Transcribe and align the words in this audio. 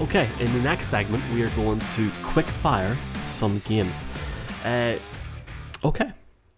Okay, 0.00 0.26
in 0.40 0.50
the 0.54 0.60
next 0.60 0.88
segment, 0.88 1.22
we 1.30 1.42
are 1.42 1.50
going 1.50 1.78
to 1.78 2.10
quick 2.22 2.46
fire 2.46 2.96
some 3.26 3.58
games. 3.66 4.02
Uh, 4.64 4.96
okay, 5.84 6.10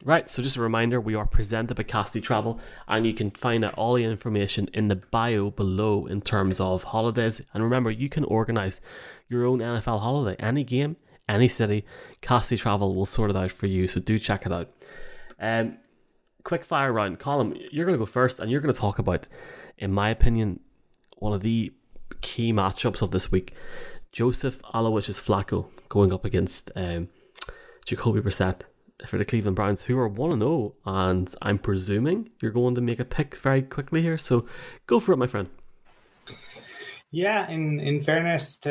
right. 0.05 0.31
So 0.31 0.45
just 0.45 0.57
a 0.57 0.63
reminder, 0.63 1.01
we 1.01 1.17
are 1.17 1.27
presented 1.27 1.75
by 1.75 1.83
Casty 1.83 2.23
Travel, 2.23 2.61
and 2.87 3.05
you 3.05 3.13
can 3.13 3.33
find 3.33 3.65
out 3.65 3.75
all 3.75 3.95
the 3.95 4.05
information 4.05 4.71
in 4.75 4.87
the 4.87 4.95
bio 4.95 5.51
below 5.51 6.07
in 6.07 6.21
terms 6.21 6.61
of 6.61 6.85
holidays. 6.85 7.43
And 7.53 7.65
remember, 7.65 7.91
you 7.91 8.09
can 8.09 8.23
organize 8.27 8.81
your 9.29 9.45
own 9.45 9.59
NFL 9.59 9.99
holiday, 9.99 10.41
any 10.41 10.63
game, 10.63 10.95
any 11.29 11.49
city. 11.49 11.85
Casty 12.23 12.57
Travel 12.57 12.95
will 12.95 13.07
sort 13.07 13.31
it 13.31 13.37
out 13.37 13.51
for 13.51 13.67
you. 13.67 13.89
So 13.89 13.99
do 13.99 14.21
check 14.21 14.47
it 14.47 14.53
out. 14.53 14.71
Um, 15.41 15.79
quick 16.45 16.65
fire 16.65 16.93
round. 16.93 17.19
Colin, 17.19 17.59
you're 17.73 17.87
going 17.87 17.99
to 17.99 18.05
go 18.05 18.07
first, 18.07 18.39
and 18.39 18.53
you're 18.53 18.61
going 18.61 18.73
to 18.73 18.81
talk 18.81 19.01
about, 19.01 19.27
in 19.79 19.93
my 19.93 20.11
opinion, 20.11 20.61
one 21.19 21.33
of 21.33 21.43
the 21.43 21.73
key 22.21 22.53
matchups 22.53 23.03
of 23.03 23.11
this 23.11 23.31
week. 23.31 23.55
Joseph 24.13 24.61
Aloysius 24.75 25.19
Flacco 25.19 25.67
going 25.89 26.13
up 26.13 26.25
against 26.25 26.71
um, 26.77 27.09
Jacoby 27.87 28.21
Brissett 28.21 28.63
for 29.07 29.19
the 29.19 29.25
Cleveland 29.25 29.57
Browns, 29.57 29.83
who 29.83 29.99
are 29.99 30.09
1 30.09 30.39
0. 30.39 30.75
And 30.85 31.35
I'm 31.43 31.59
presuming 31.59 32.31
you're 32.41 32.53
going 32.53 32.75
to 32.75 32.81
make 32.81 33.01
a 33.01 33.05
pick 33.05 33.37
very 33.39 33.63
quickly 33.63 34.03
here. 34.03 34.19
So 34.19 34.47
go 34.87 35.01
for 35.01 35.13
it, 35.13 35.17
my 35.17 35.27
friend. 35.27 35.49
Yeah, 37.15 37.47
in, 37.51 37.79
in 37.81 38.01
fairness 38.01 38.57
to 38.59 38.71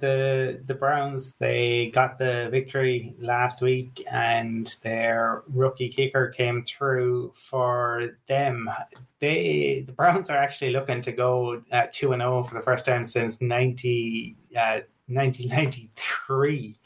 the 0.00 0.62
the 0.64 0.74
Browns, 0.74 1.32
they 1.32 1.90
got 1.92 2.16
the 2.16 2.48
victory 2.48 3.12
last 3.18 3.60
week, 3.60 4.04
and 4.08 4.72
their 4.84 5.42
rookie 5.48 5.88
kicker 5.88 6.28
came 6.28 6.62
through 6.62 7.32
for 7.34 8.10
them. 8.28 8.70
They 9.18 9.82
the 9.84 9.90
Browns 9.90 10.30
are 10.30 10.36
actually 10.36 10.70
looking 10.70 11.02
to 11.02 11.10
go 11.10 11.60
at 11.72 11.92
two 11.92 12.12
and 12.12 12.22
zero 12.22 12.38
oh 12.38 12.42
for 12.44 12.54
the 12.54 12.62
first 12.62 12.86
time 12.86 13.04
since 13.04 13.40
90, 13.40 14.36
uh, 14.56 14.82
1993, 15.08 16.78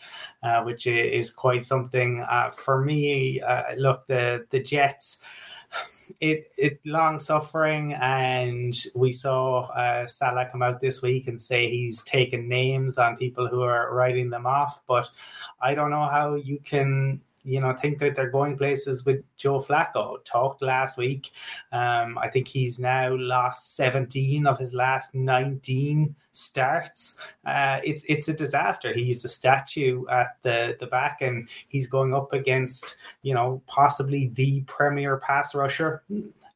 uh, 0.42 0.62
which 0.62 0.86
is 0.86 1.30
quite 1.30 1.66
something. 1.66 2.22
Uh, 2.22 2.50
for 2.50 2.80
me, 2.82 3.42
uh, 3.42 3.74
look 3.76 4.06
the 4.06 4.46
the 4.48 4.60
Jets 4.60 5.18
it 6.20 6.50
it 6.56 6.80
long 6.84 7.20
suffering, 7.20 7.94
and 7.94 8.74
we 8.94 9.12
saw 9.12 9.66
uh, 9.68 10.06
Salah 10.06 10.48
come 10.50 10.62
out 10.62 10.80
this 10.80 11.02
week 11.02 11.28
and 11.28 11.40
say 11.40 11.70
he's 11.70 12.02
taken 12.02 12.48
names 12.48 12.98
on 12.98 13.16
people 13.16 13.48
who 13.48 13.62
are 13.62 13.94
writing 13.94 14.30
them 14.30 14.46
off. 14.46 14.82
But 14.86 15.08
I 15.60 15.74
don't 15.74 15.90
know 15.90 16.06
how 16.06 16.34
you 16.34 16.58
can 16.64 17.20
you 17.46 17.60
know, 17.60 17.72
think 17.72 17.98
that 18.00 18.16
they're 18.16 18.30
going 18.30 18.56
places 18.56 19.04
with 19.04 19.22
Joe 19.36 19.60
Flacco. 19.60 20.24
Talked 20.24 20.62
last 20.62 20.98
week. 20.98 21.30
Um, 21.72 22.18
I 22.18 22.28
think 22.28 22.48
he's 22.48 22.78
now 22.78 23.14
lost 23.14 23.76
17 23.76 24.46
of 24.46 24.58
his 24.58 24.74
last 24.74 25.14
19 25.14 26.14
starts. 26.32 27.16
Uh, 27.44 27.80
it's 27.84 28.04
it's 28.08 28.28
a 28.28 28.34
disaster. 28.34 28.92
He's 28.92 29.24
a 29.24 29.28
statue 29.28 30.04
at 30.08 30.36
the 30.42 30.76
the 30.78 30.86
back, 30.86 31.22
and 31.22 31.48
he's 31.68 31.88
going 31.88 32.14
up 32.14 32.32
against 32.32 32.96
you 33.22 33.34
know 33.34 33.62
possibly 33.66 34.28
the 34.34 34.62
premier 34.62 35.18
pass 35.18 35.54
rusher. 35.54 36.02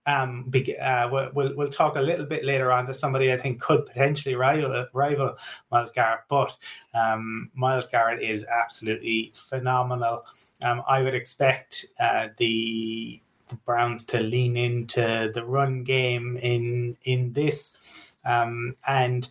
Um, 0.07 0.51
uh, 0.83 1.09
we'll, 1.11 1.55
we'll 1.55 1.69
talk 1.69 1.97
a 1.97 2.01
little 2.01 2.25
bit 2.27 2.45
later 2.45 2.73
on 2.73 2.87
to 2.87 2.95
somebody 2.95 3.33
I 3.33 3.37
think 3.37 3.61
could 3.61 3.87
potentially 3.87 4.35
rival 4.35 4.87
rival 4.93 5.37
Myles 5.71 5.93
Garrett, 5.93 6.21
but 6.29 6.57
um, 6.95 7.51
Myles 7.55 7.87
Garrett 7.87 8.23
is 8.23 8.45
absolutely 8.45 9.33
phenomenal. 9.35 10.25
Um, 10.62 10.83
I 10.86 11.03
would 11.03 11.14
expect 11.14 11.86
uh, 11.98 12.28
the 12.36 13.20
the 13.48 13.56
Browns 13.56 14.05
to 14.05 14.20
lean 14.20 14.56
into 14.56 15.30
the 15.34 15.44
run 15.44 15.83
game 15.83 16.36
in 16.36 16.97
in 17.05 17.33
this, 17.33 17.77
um, 18.25 18.75
and 18.86 19.28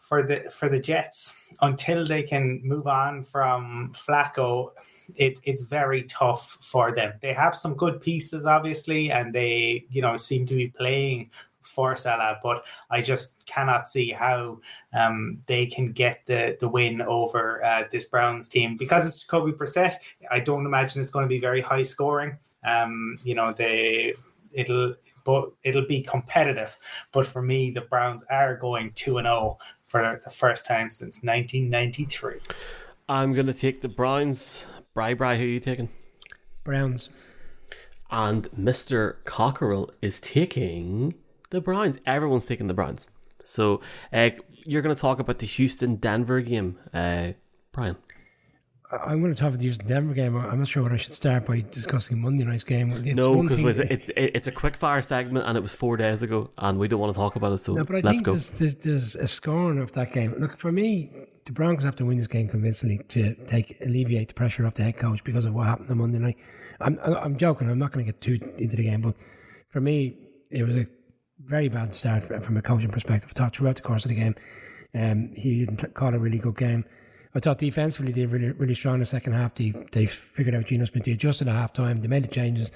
for 0.00 0.22
the 0.22 0.48
for 0.50 0.68
the 0.68 0.78
Jets 0.78 1.34
until 1.62 2.04
they 2.04 2.22
can 2.22 2.60
move 2.62 2.86
on 2.86 3.24
from 3.24 3.92
Flacco, 3.92 4.70
it, 5.16 5.38
it's 5.42 5.62
very 5.62 6.04
tough 6.04 6.58
for 6.60 6.94
them. 6.94 7.14
They 7.20 7.32
have 7.32 7.56
some 7.56 7.74
good 7.74 8.00
pieces, 8.00 8.46
obviously, 8.46 9.10
and 9.10 9.34
they 9.34 9.84
you 9.90 10.02
know 10.02 10.16
seem 10.16 10.46
to 10.46 10.54
be 10.54 10.68
playing 10.68 11.30
for 11.76 11.94
Salah, 11.94 12.38
but 12.42 12.64
I 12.90 13.02
just 13.02 13.44
cannot 13.44 13.86
see 13.86 14.10
how 14.10 14.58
um, 14.94 15.42
they 15.46 15.66
can 15.66 15.92
get 15.92 16.24
the 16.24 16.56
the 16.58 16.68
win 16.68 17.02
over 17.02 17.62
uh, 17.62 17.84
this 17.92 18.06
Browns 18.06 18.48
team 18.48 18.78
because 18.78 19.06
it's 19.06 19.22
Kobe 19.22 19.52
Brissett. 19.52 19.96
I 20.30 20.40
don't 20.40 20.64
imagine 20.64 21.02
it's 21.02 21.10
going 21.10 21.26
to 21.26 21.28
be 21.28 21.38
very 21.38 21.60
high 21.60 21.82
scoring. 21.82 22.38
Um, 22.64 23.18
you 23.22 23.34
know, 23.34 23.52
they 23.52 24.14
it'll 24.52 24.94
but 25.24 25.52
it'll 25.62 25.86
be 25.86 26.00
competitive. 26.00 26.78
But 27.12 27.26
for 27.26 27.42
me, 27.42 27.70
the 27.70 27.82
Browns 27.82 28.24
are 28.30 28.56
going 28.56 28.92
two 28.92 29.18
and 29.18 29.26
zero 29.26 29.36
oh 29.36 29.58
for 29.84 30.20
the 30.24 30.30
first 30.30 30.64
time 30.64 30.88
since 30.90 31.16
1993. 31.22 32.40
I'm 33.08 33.34
going 33.34 33.46
to 33.46 33.52
take 33.52 33.82
the 33.82 33.88
Browns. 33.88 34.64
Bry 34.94 35.12
Bry, 35.12 35.36
who 35.36 35.44
are 35.44 35.46
you 35.46 35.60
taking? 35.60 35.90
Browns. 36.64 37.10
And 38.10 38.48
Mr. 38.52 39.16
Cockerell 39.24 39.90
is 40.00 40.20
taking 40.20 41.14
the 41.50 41.60
Browns. 41.60 41.98
Everyone's 42.06 42.44
taking 42.44 42.66
the 42.66 42.74
Browns. 42.74 43.08
So 43.44 43.80
uh, 44.12 44.30
you're 44.64 44.82
going 44.82 44.94
to 44.94 45.00
talk 45.00 45.20
about 45.20 45.38
the 45.38 45.46
Houston 45.46 45.96
Denver 45.96 46.40
game, 46.40 46.78
uh, 46.92 47.32
Brian. 47.72 47.96
I'm 48.90 49.20
going 49.20 49.34
to 49.34 49.38
talk 49.38 49.48
about 49.48 49.58
the 49.58 49.64
Houston 49.64 49.86
Denver 49.86 50.14
game. 50.14 50.36
I'm 50.36 50.58
not 50.58 50.68
sure 50.68 50.82
what 50.82 50.92
I 50.92 50.96
should 50.96 51.14
start 51.14 51.44
by 51.44 51.64
discussing 51.72 52.20
Monday 52.20 52.44
night's 52.44 52.62
game. 52.62 52.92
It's 52.92 53.16
no, 53.16 53.42
because 53.42 53.80
it's, 53.80 54.10
it's 54.16 54.46
a 54.46 54.52
quick 54.52 54.76
fire 54.76 55.02
segment 55.02 55.44
and 55.46 55.58
it 55.58 55.60
was 55.60 55.74
four 55.74 55.96
days 55.96 56.22
ago 56.22 56.50
and 56.58 56.78
we 56.78 56.86
don't 56.86 57.00
want 57.00 57.12
to 57.12 57.18
talk 57.18 57.34
about 57.34 57.52
it. 57.52 57.58
So 57.58 57.74
no, 57.74 57.84
but 57.84 57.96
I 57.96 58.00
let's 58.00 58.08
think 58.08 58.22
go. 58.24 58.32
There's, 58.32 58.50
there's, 58.50 58.76
there's 58.76 59.16
a 59.16 59.26
scorn 59.26 59.78
of 59.78 59.90
that 59.92 60.12
game. 60.12 60.34
Look, 60.38 60.56
for 60.56 60.70
me, 60.70 61.10
the 61.46 61.52
Broncos 61.52 61.84
have 61.84 61.96
to 61.96 62.04
win 62.04 62.16
this 62.18 62.28
game 62.28 62.48
convincingly 62.48 62.98
to 63.08 63.34
take 63.46 63.76
alleviate 63.80 64.28
the 64.28 64.34
pressure 64.34 64.66
off 64.66 64.74
the 64.74 64.84
head 64.84 64.96
coach 64.96 65.22
because 65.24 65.44
of 65.44 65.54
what 65.54 65.66
happened 65.66 65.90
on 65.90 65.98
Monday 65.98 66.18
night. 66.18 66.36
I'm 66.80 66.98
I'm 67.02 67.36
joking. 67.36 67.68
I'm 67.68 67.78
not 67.78 67.92
going 67.92 68.06
to 68.06 68.12
get 68.12 68.20
too 68.20 68.38
into 68.58 68.76
the 68.76 68.84
game, 68.84 69.00
but 69.00 69.14
for 69.70 69.80
me, 69.80 70.16
it 70.50 70.62
was 70.62 70.76
a 70.76 70.86
very 71.44 71.68
bad 71.68 71.94
start 71.94 72.24
from 72.44 72.56
a 72.56 72.62
coaching 72.62 72.90
perspective. 72.90 73.30
I 73.34 73.38
thought 73.38 73.56
throughout 73.56 73.76
the 73.76 73.82
course 73.82 74.04
of 74.04 74.10
the 74.10 74.16
game, 74.16 74.34
um, 74.94 75.32
he 75.34 75.64
didn't 75.64 75.94
call 75.94 76.14
a 76.14 76.18
really 76.18 76.38
good 76.38 76.56
game. 76.56 76.84
I 77.34 77.40
thought 77.40 77.58
defensively 77.58 78.12
they 78.12 78.24
were 78.24 78.38
really, 78.38 78.52
really 78.52 78.74
strong 78.74 78.94
in 78.94 79.00
the 79.00 79.06
second 79.06 79.34
half. 79.34 79.54
They, 79.54 79.74
they 79.92 80.06
figured 80.06 80.54
out 80.54 80.66
Geno 80.66 80.86
Smith. 80.86 81.04
They 81.04 81.12
adjusted 81.12 81.48
at 81.48 81.54
half 81.54 81.72
time. 81.74 82.00
They 82.00 82.08
made 82.08 82.24
the 82.24 82.28
changes. 82.28 82.72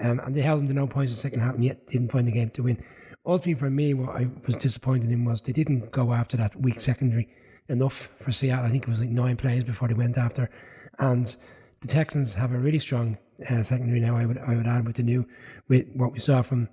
Um, 0.00 0.20
and 0.20 0.34
they 0.34 0.40
held 0.40 0.60
them 0.60 0.68
to 0.68 0.74
no 0.74 0.86
points 0.86 1.12
in 1.12 1.16
the 1.16 1.20
second 1.20 1.40
half 1.40 1.54
and 1.54 1.64
yet 1.64 1.86
didn't 1.86 2.12
find 2.12 2.26
the 2.26 2.32
game 2.32 2.50
to 2.50 2.62
win. 2.62 2.82
Ultimately, 3.26 3.54
for 3.54 3.70
me, 3.70 3.94
what 3.94 4.14
I 4.16 4.28
was 4.46 4.56
disappointed 4.56 5.10
in 5.10 5.24
was 5.24 5.40
they 5.40 5.52
didn't 5.52 5.90
go 5.90 6.12
after 6.12 6.36
that 6.36 6.54
weak 6.56 6.78
secondary 6.78 7.28
enough 7.68 8.10
for 8.20 8.30
Seattle. 8.30 8.66
I 8.66 8.70
think 8.70 8.84
it 8.84 8.88
was 8.88 9.00
like 9.00 9.10
nine 9.10 9.36
plays 9.36 9.64
before 9.64 9.88
they 9.88 9.94
went 9.94 10.18
after. 10.18 10.50
And 10.98 11.34
the 11.80 11.88
Texans 11.88 12.34
have 12.34 12.52
a 12.52 12.58
really 12.58 12.78
strong 12.78 13.18
uh, 13.50 13.62
secondary 13.62 14.00
now. 14.00 14.16
I 14.16 14.26
would 14.26 14.38
I 14.38 14.54
would 14.54 14.66
add 14.66 14.86
with 14.86 14.96
the 14.96 15.02
new 15.02 15.26
with 15.68 15.86
what 15.94 16.12
we 16.12 16.20
saw 16.20 16.42
from 16.42 16.68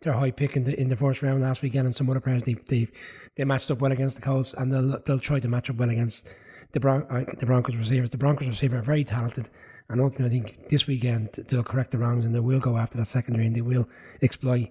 their 0.00 0.12
high 0.12 0.30
pick 0.30 0.56
in 0.56 0.64
the 0.64 0.78
in 0.80 0.88
the 0.88 0.96
first 0.96 1.22
round 1.22 1.42
last 1.42 1.62
weekend 1.62 1.86
and 1.86 1.96
some 1.96 2.08
other 2.08 2.20
players 2.20 2.44
they 2.44 2.54
they, 2.68 2.88
they 3.36 3.44
matched 3.44 3.70
up 3.70 3.80
well 3.80 3.92
against 3.92 4.16
the 4.16 4.22
Colts 4.22 4.54
and 4.54 4.72
they'll 4.72 5.00
they'll 5.06 5.18
try 5.18 5.40
to 5.40 5.48
match 5.48 5.70
up 5.70 5.76
well 5.76 5.90
against 5.90 6.34
the 6.72 6.80
Bron- 6.80 7.06
uh, 7.10 7.24
the 7.38 7.46
Broncos 7.46 7.76
receivers. 7.76 8.10
The 8.10 8.18
Broncos 8.18 8.48
receivers 8.48 8.80
are 8.80 8.84
very 8.84 9.04
talented, 9.04 9.48
and 9.88 10.00
ultimately 10.00 10.40
I 10.40 10.42
think 10.42 10.68
this 10.68 10.86
weekend 10.86 11.30
they'll 11.48 11.64
correct 11.64 11.90
the 11.90 11.98
wrongs 11.98 12.26
and 12.26 12.34
they 12.34 12.40
will 12.40 12.60
go 12.60 12.76
after 12.76 12.98
that 12.98 13.06
secondary 13.06 13.46
and 13.46 13.56
they 13.56 13.62
will 13.62 13.88
exploit 14.22 14.68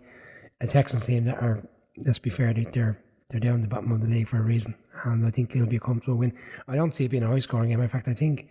a 0.62 0.68
Texans 0.68 1.06
team 1.06 1.26
that 1.26 1.42
are 1.42 1.62
let's 1.98 2.20
be 2.20 2.30
fair 2.30 2.54
they're 2.54 2.98
they're 3.30 3.40
down 3.42 3.62
the 3.62 3.68
bottom 3.68 3.92
of 3.92 4.02
the 4.02 4.08
league 4.08 4.30
for 4.30 4.38
a 4.38 4.42
reason, 4.42 4.76
and 5.04 5.26
I 5.26 5.32
think 5.32 5.54
it'll 5.54 5.68
be 5.68 5.76
a 5.76 5.82
comfortable 5.82 6.18
win. 6.18 6.34
I 6.68 6.76
don't 6.76 6.96
see 6.96 7.06
it 7.06 7.10
being 7.10 7.24
a 7.24 7.28
high 7.28 7.40
scoring 7.40 7.70
game. 7.70 7.82
In 7.82 7.90
fact, 7.90 8.08
I 8.08 8.14
think 8.14 8.48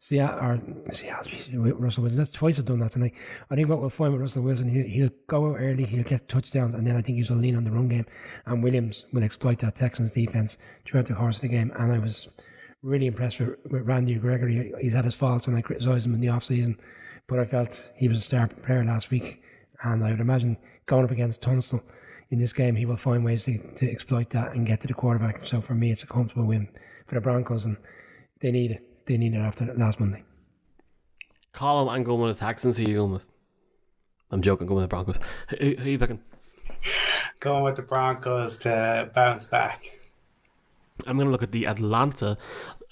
Seattle 0.00 0.38
or 0.38 0.92
Seattle 0.92 1.32
Russell 1.74 2.02
Wilson. 2.04 2.18
That's 2.18 2.30
twice 2.30 2.58
I've 2.58 2.64
done 2.64 2.78
that 2.80 2.92
tonight. 2.92 3.14
I 3.50 3.56
think 3.56 3.68
what 3.68 3.80
we'll 3.80 3.90
find 3.90 4.12
with 4.12 4.22
Russell 4.22 4.44
Wilson, 4.44 4.68
he'll, 4.68 4.86
he'll 4.86 5.10
go 5.26 5.56
early, 5.56 5.84
he'll 5.84 6.04
get 6.04 6.28
touchdowns, 6.28 6.74
and 6.74 6.86
then 6.86 6.96
I 6.96 7.02
think 7.02 7.18
he'll 7.18 7.36
lean 7.36 7.56
on 7.56 7.64
the 7.64 7.72
run 7.72 7.88
game. 7.88 8.06
And 8.46 8.62
Williams 8.62 9.06
will 9.12 9.24
exploit 9.24 9.58
that 9.60 9.74
Texans 9.74 10.12
defense 10.12 10.58
throughout 10.84 11.06
the 11.06 11.14
course 11.14 11.36
of 11.36 11.42
the 11.42 11.48
game. 11.48 11.72
And 11.78 11.92
I 11.92 11.98
was 11.98 12.28
really 12.82 13.06
impressed 13.06 13.40
with, 13.40 13.58
with 13.70 13.88
Randy 13.88 14.14
Gregory. 14.14 14.72
He's 14.80 14.92
had 14.92 15.04
his 15.04 15.16
faults, 15.16 15.48
and 15.48 15.56
I 15.56 15.62
criticised 15.62 16.06
him 16.06 16.14
in 16.14 16.20
the 16.20 16.28
off 16.28 16.44
season, 16.44 16.78
but 17.26 17.40
I 17.40 17.44
felt 17.44 17.90
he 17.96 18.06
was 18.06 18.18
a 18.18 18.22
star 18.22 18.46
player 18.46 18.84
last 18.84 19.10
week, 19.10 19.42
and 19.82 20.04
I 20.04 20.10
would 20.12 20.20
imagine 20.20 20.56
going 20.86 21.04
up 21.04 21.10
against 21.10 21.42
Tunsil 21.42 21.82
in 22.30 22.38
this 22.38 22.52
game, 22.52 22.76
he 22.76 22.86
will 22.86 22.96
find 22.96 23.24
ways 23.24 23.44
to, 23.44 23.58
to 23.58 23.90
exploit 23.90 24.30
that 24.30 24.52
and 24.52 24.66
get 24.66 24.80
to 24.82 24.86
the 24.86 24.94
quarterback. 24.94 25.44
So 25.44 25.60
for 25.60 25.74
me, 25.74 25.90
it's 25.90 26.04
a 26.04 26.06
comfortable 26.06 26.44
win 26.44 26.68
for 27.06 27.16
the 27.16 27.20
Broncos, 27.20 27.64
and 27.64 27.76
they 28.40 28.52
need 28.52 28.70
it 28.72 28.87
they 29.08 29.16
need 29.16 29.34
it 29.34 29.38
after 29.38 29.64
last 29.74 29.98
Monday. 29.98 30.22
Colin, 31.52 31.88
I'm 31.88 32.04
going 32.04 32.20
with 32.20 32.38
the 32.38 32.44
Texans. 32.44 32.76
Who 32.76 32.84
are 32.84 32.88
you 32.88 32.96
going 32.96 33.12
with? 33.12 33.24
I'm 34.30 34.42
joking. 34.42 34.66
Going 34.66 34.82
with 34.82 34.84
the 34.84 34.88
Broncos. 34.88 35.18
Who, 35.48 35.56
who 35.56 35.84
are 35.84 35.88
you 35.88 35.98
picking? 35.98 36.20
going 37.40 37.64
with 37.64 37.76
the 37.76 37.82
Broncos 37.82 38.58
to 38.58 39.10
bounce 39.14 39.46
back. 39.46 39.97
I'm 41.06 41.16
going 41.16 41.26
to 41.26 41.32
look 41.32 41.42
at 41.42 41.52
the 41.52 41.66
Atlanta 41.66 42.36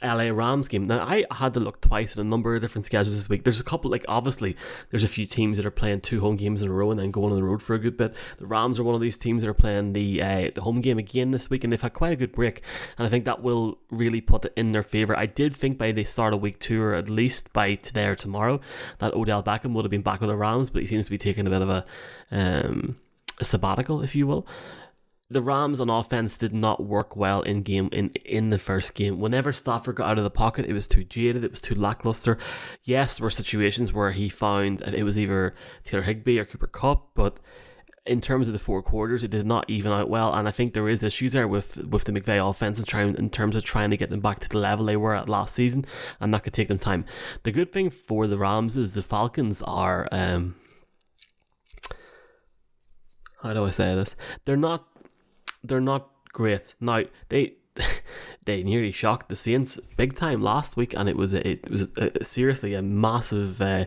LA 0.03 0.31
Rams 0.31 0.69
game. 0.69 0.87
Now, 0.87 1.05
I 1.05 1.25
had 1.31 1.55
to 1.55 1.61
look 1.61 1.81
twice 1.81 2.13
at 2.13 2.19
a 2.19 2.25
number 2.25 2.55
of 2.55 2.61
different 2.61 2.85
schedules 2.85 3.17
this 3.17 3.29
week. 3.29 3.45
There's 3.45 3.61
a 3.61 3.65
couple, 3.65 3.91
like, 3.91 4.05
obviously, 4.09 4.57
there's 4.91 5.05
a 5.05 5.09
few 5.09 5.25
teams 5.25 5.57
that 5.57 5.65
are 5.65 5.71
playing 5.71 6.03
two 6.03 6.21
home 6.21 6.37
games 6.37 6.61
in 6.61 6.69
a 6.69 6.73
row 6.73 6.91
and 6.91 7.01
then 7.01 7.11
going 7.11 7.33
on 7.33 7.37
the 7.37 7.45
road 7.45 7.63
for 7.63 7.75
a 7.75 7.79
good 7.79 7.97
bit. 7.97 8.15
The 8.39 8.47
Rams 8.47 8.79
are 8.79 8.85
one 8.85 8.95
of 8.95 9.01
these 9.01 9.17
teams 9.17 9.43
that 9.43 9.49
are 9.49 9.55
playing 9.55 9.95
the 9.95 10.23
uh, 10.23 10.51
the 10.55 10.61
home 10.61 10.81
game 10.81 10.99
again 10.99 11.31
this 11.31 11.49
week, 11.49 11.65
and 11.65 11.73
they've 11.73 11.81
had 11.81 11.95
quite 11.95 12.13
a 12.13 12.17
good 12.17 12.33
break. 12.33 12.63
And 12.99 13.07
I 13.07 13.11
think 13.11 13.25
that 13.25 13.43
will 13.43 13.79
really 13.91 14.21
put 14.21 14.45
it 14.45 14.53
in 14.57 14.73
their 14.73 14.83
favour. 14.83 15.17
I 15.17 15.27
did 15.27 15.57
think 15.57 15.79
by 15.79 15.93
the 15.93 16.05
start 16.05 16.35
of 16.35 16.43
week 16.43 16.59
two, 16.59 16.83
or 16.83 16.95
at 16.95 17.09
least 17.09 17.53
by 17.53 17.75
today 17.77 18.07
or 18.07 18.17
tomorrow, 18.17 18.61
that 18.99 19.15
Odell 19.15 19.43
Beckham 19.43 19.73
would 19.73 19.85
have 19.85 19.91
been 19.91 20.03
back 20.03 20.21
with 20.21 20.29
the 20.29 20.37
Rams, 20.37 20.69
but 20.69 20.83
he 20.83 20.89
seems 20.89 21.07
to 21.07 21.11
be 21.11 21.19
taking 21.19 21.47
a 21.47 21.51
bit 21.51 21.63
of 21.63 21.71
a, 21.71 21.87
um, 22.31 22.99
a 23.41 23.45
sabbatical, 23.45 24.03
if 24.03 24.15
you 24.15 24.27
will 24.27 24.47
the 25.29 25.43
Rams 25.43 25.81
on 25.81 25.91
offense 25.91 26.39
did 26.39 26.55
not 26.55 26.85
work 26.85 27.17
well 27.17 27.43
in 27.43 27.63
game 27.63 27.89
in 27.93 28.11
in 28.25 28.51
the 28.51 28.59
first 28.59 28.95
game. 28.95 29.19
Whenever 29.21 29.53
Stafford 29.53 29.97
got 29.97 30.11
out 30.11 30.19
of 30.19 30.25
the 30.25 30.31
pocket, 30.31 30.67
it 30.67 30.73
was 30.73 30.87
too 30.87 31.05
jaded, 31.05 31.43
it 31.43 31.51
was 31.51 31.61
too 31.61 31.75
lackluster. 31.75 32.39
Yes, 32.85 33.19
there 33.19 33.25
were 33.25 33.31
situations 33.31 33.93
where 33.93 34.13
he 34.13 34.29
found 34.29 34.83
it 34.83 35.03
was 35.03 35.19
either 35.19 35.55
Taylor 35.83 36.03
Higbee 36.03 36.39
or 36.39 36.45
Cooper 36.45 36.69
Kupp, 36.69 37.11
but 37.15 37.41
in 38.07 38.21
terms 38.21 38.47
of 38.49 38.53
the 38.53 38.61
four 38.61 38.83
quarters, 38.83 39.25
it 39.25 39.33
did 39.33 39.47
not 39.47 39.69
even 39.69 39.91
out 39.91 40.09
well. 40.09 40.33
And 40.33 40.47
I 40.47 40.53
think 40.53 40.73
there 40.73 40.89
is 40.89 41.03
issues 41.03 41.33
there 41.33 41.49
with 41.49 41.77
with 41.79 42.05
the 42.05 42.13
McVay 42.13 42.49
offense 42.49 42.79
in, 42.79 42.85
trying, 42.85 43.17
in 43.17 43.31
terms 43.31 43.57
of 43.57 43.65
trying 43.65 43.91
to 43.91 43.97
get 43.97 44.11
them 44.11 44.21
back 44.21 44.39
to 44.41 44.49
the 44.49 44.59
level 44.59 44.87
they 44.87 44.97
were 44.97 45.17
at 45.17 45.29
last 45.29 45.57
season, 45.57 45.85
and 46.21 46.33
that 46.33 46.45
could 46.45 46.53
take 46.53 46.69
them 46.69 46.79
time. 46.79 47.05
The 47.43 47.51
good 47.51 47.73
thing 47.73 47.91
for 47.91 48.29
the 48.29 48.39
Rams 48.39 48.77
is 48.77 48.95
the 48.95 49.03
Falcons 49.03 49.61
are. 49.63 50.09
Um, 50.13 50.55
how 53.43 53.53
do 53.53 53.65
I 53.65 53.71
say 53.71 53.95
this? 53.95 54.17
They're 54.45 54.57
not 54.57 54.87
they're 55.67 55.81
not 55.81 56.11
great. 56.33 56.75
Now 56.81 57.05
they 57.29 57.55
they 58.45 58.63
nearly 58.63 58.93
shocked 58.93 59.29
the 59.29 59.37
Saints 59.37 59.79
big 59.97 60.17
time 60.17 60.43
last 60.43 60.77
week, 60.77 60.95
and 60.95 61.09
it 61.09 61.17
was 61.17 61.33
a, 61.33 61.47
it 61.47 61.71
was 61.71 61.89
a, 61.97 62.25
seriously 62.25 62.75
a 62.75 62.83
massive, 62.83 63.61
uh, 63.61 63.87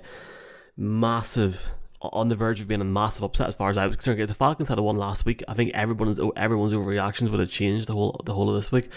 massive 0.77 1.71
on 2.01 2.29
the 2.29 2.35
verge 2.35 2.61
of 2.61 2.67
being 2.67 2.81
a 2.81 2.85
massive 2.85 3.23
upset 3.23 3.47
as 3.47 3.55
far 3.55 3.69
as 3.69 3.77
I 3.77 3.85
was 3.85 3.95
concerned. 3.95 4.21
If 4.21 4.27
the 4.27 4.33
Falcons 4.33 4.69
had 4.69 4.79
a 4.79 4.83
one 4.83 4.95
last 4.95 5.25
week, 5.25 5.43
I 5.47 5.53
think 5.53 5.71
everyone's 5.73 6.19
everyone's 6.35 6.73
overreactions 6.73 7.29
would 7.29 7.39
have 7.39 7.49
changed 7.49 7.87
the 7.87 7.93
whole 7.93 8.21
the 8.25 8.33
whole 8.33 8.49
of 8.49 8.55
this 8.55 8.71
week. 8.71 8.89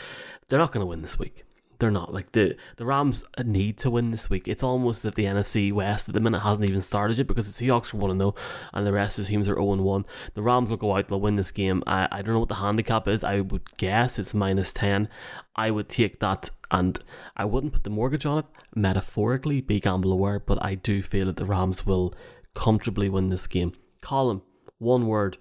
They're 0.48 0.58
not 0.58 0.72
going 0.72 0.82
to 0.82 0.86
win 0.86 1.02
this 1.02 1.18
week 1.18 1.44
they're 1.82 1.90
not. 1.90 2.14
Like 2.14 2.30
the 2.30 2.56
the 2.76 2.86
Rams 2.86 3.24
need 3.44 3.76
to 3.78 3.90
win 3.90 4.12
this 4.12 4.30
week. 4.30 4.46
It's 4.46 4.62
almost 4.62 5.00
as 5.00 5.06
if 5.06 5.14
the 5.16 5.24
NFC 5.24 5.72
West 5.72 6.08
at 6.08 6.14
the 6.14 6.20
minute 6.20 6.38
hasn't 6.38 6.68
even 6.68 6.80
started 6.80 7.18
yet 7.18 7.26
because 7.26 7.52
the 7.52 7.66
Seahawks 7.66 7.92
are 7.92 7.96
one 7.96 8.16
zero 8.16 8.34
oh 8.36 8.40
and 8.72 8.86
the 8.86 8.92
rest 8.92 9.18
of 9.18 9.24
the 9.24 9.30
teams 9.30 9.48
are 9.48 9.58
oh 9.58 9.74
zero 9.74 9.82
one. 9.82 10.06
The 10.34 10.42
Rams 10.42 10.70
will 10.70 10.76
go 10.76 10.96
out. 10.96 11.08
They'll 11.08 11.20
win 11.20 11.34
this 11.34 11.50
game. 11.50 11.82
I, 11.86 12.06
I 12.12 12.22
don't 12.22 12.34
know 12.34 12.40
what 12.40 12.48
the 12.48 12.54
handicap 12.54 13.08
is. 13.08 13.24
I 13.24 13.40
would 13.40 13.76
guess 13.78 14.18
it's 14.18 14.32
minus 14.32 14.72
ten. 14.72 15.08
I 15.56 15.72
would 15.72 15.88
take 15.88 16.20
that 16.20 16.50
and 16.70 16.98
I 17.36 17.44
wouldn't 17.44 17.72
put 17.72 17.82
the 17.82 17.90
mortgage 17.90 18.24
on 18.24 18.38
it. 18.38 18.46
Metaphorically, 18.76 19.60
be 19.60 19.80
gamble 19.80 20.12
aware, 20.12 20.38
but 20.38 20.64
I 20.64 20.76
do 20.76 21.02
feel 21.02 21.26
that 21.26 21.36
the 21.36 21.44
Rams 21.44 21.84
will 21.84 22.14
comfortably 22.54 23.08
win 23.08 23.28
this 23.28 23.48
game. 23.48 23.72
Colin, 24.00 24.40
one 24.78 25.08
word. 25.08 25.36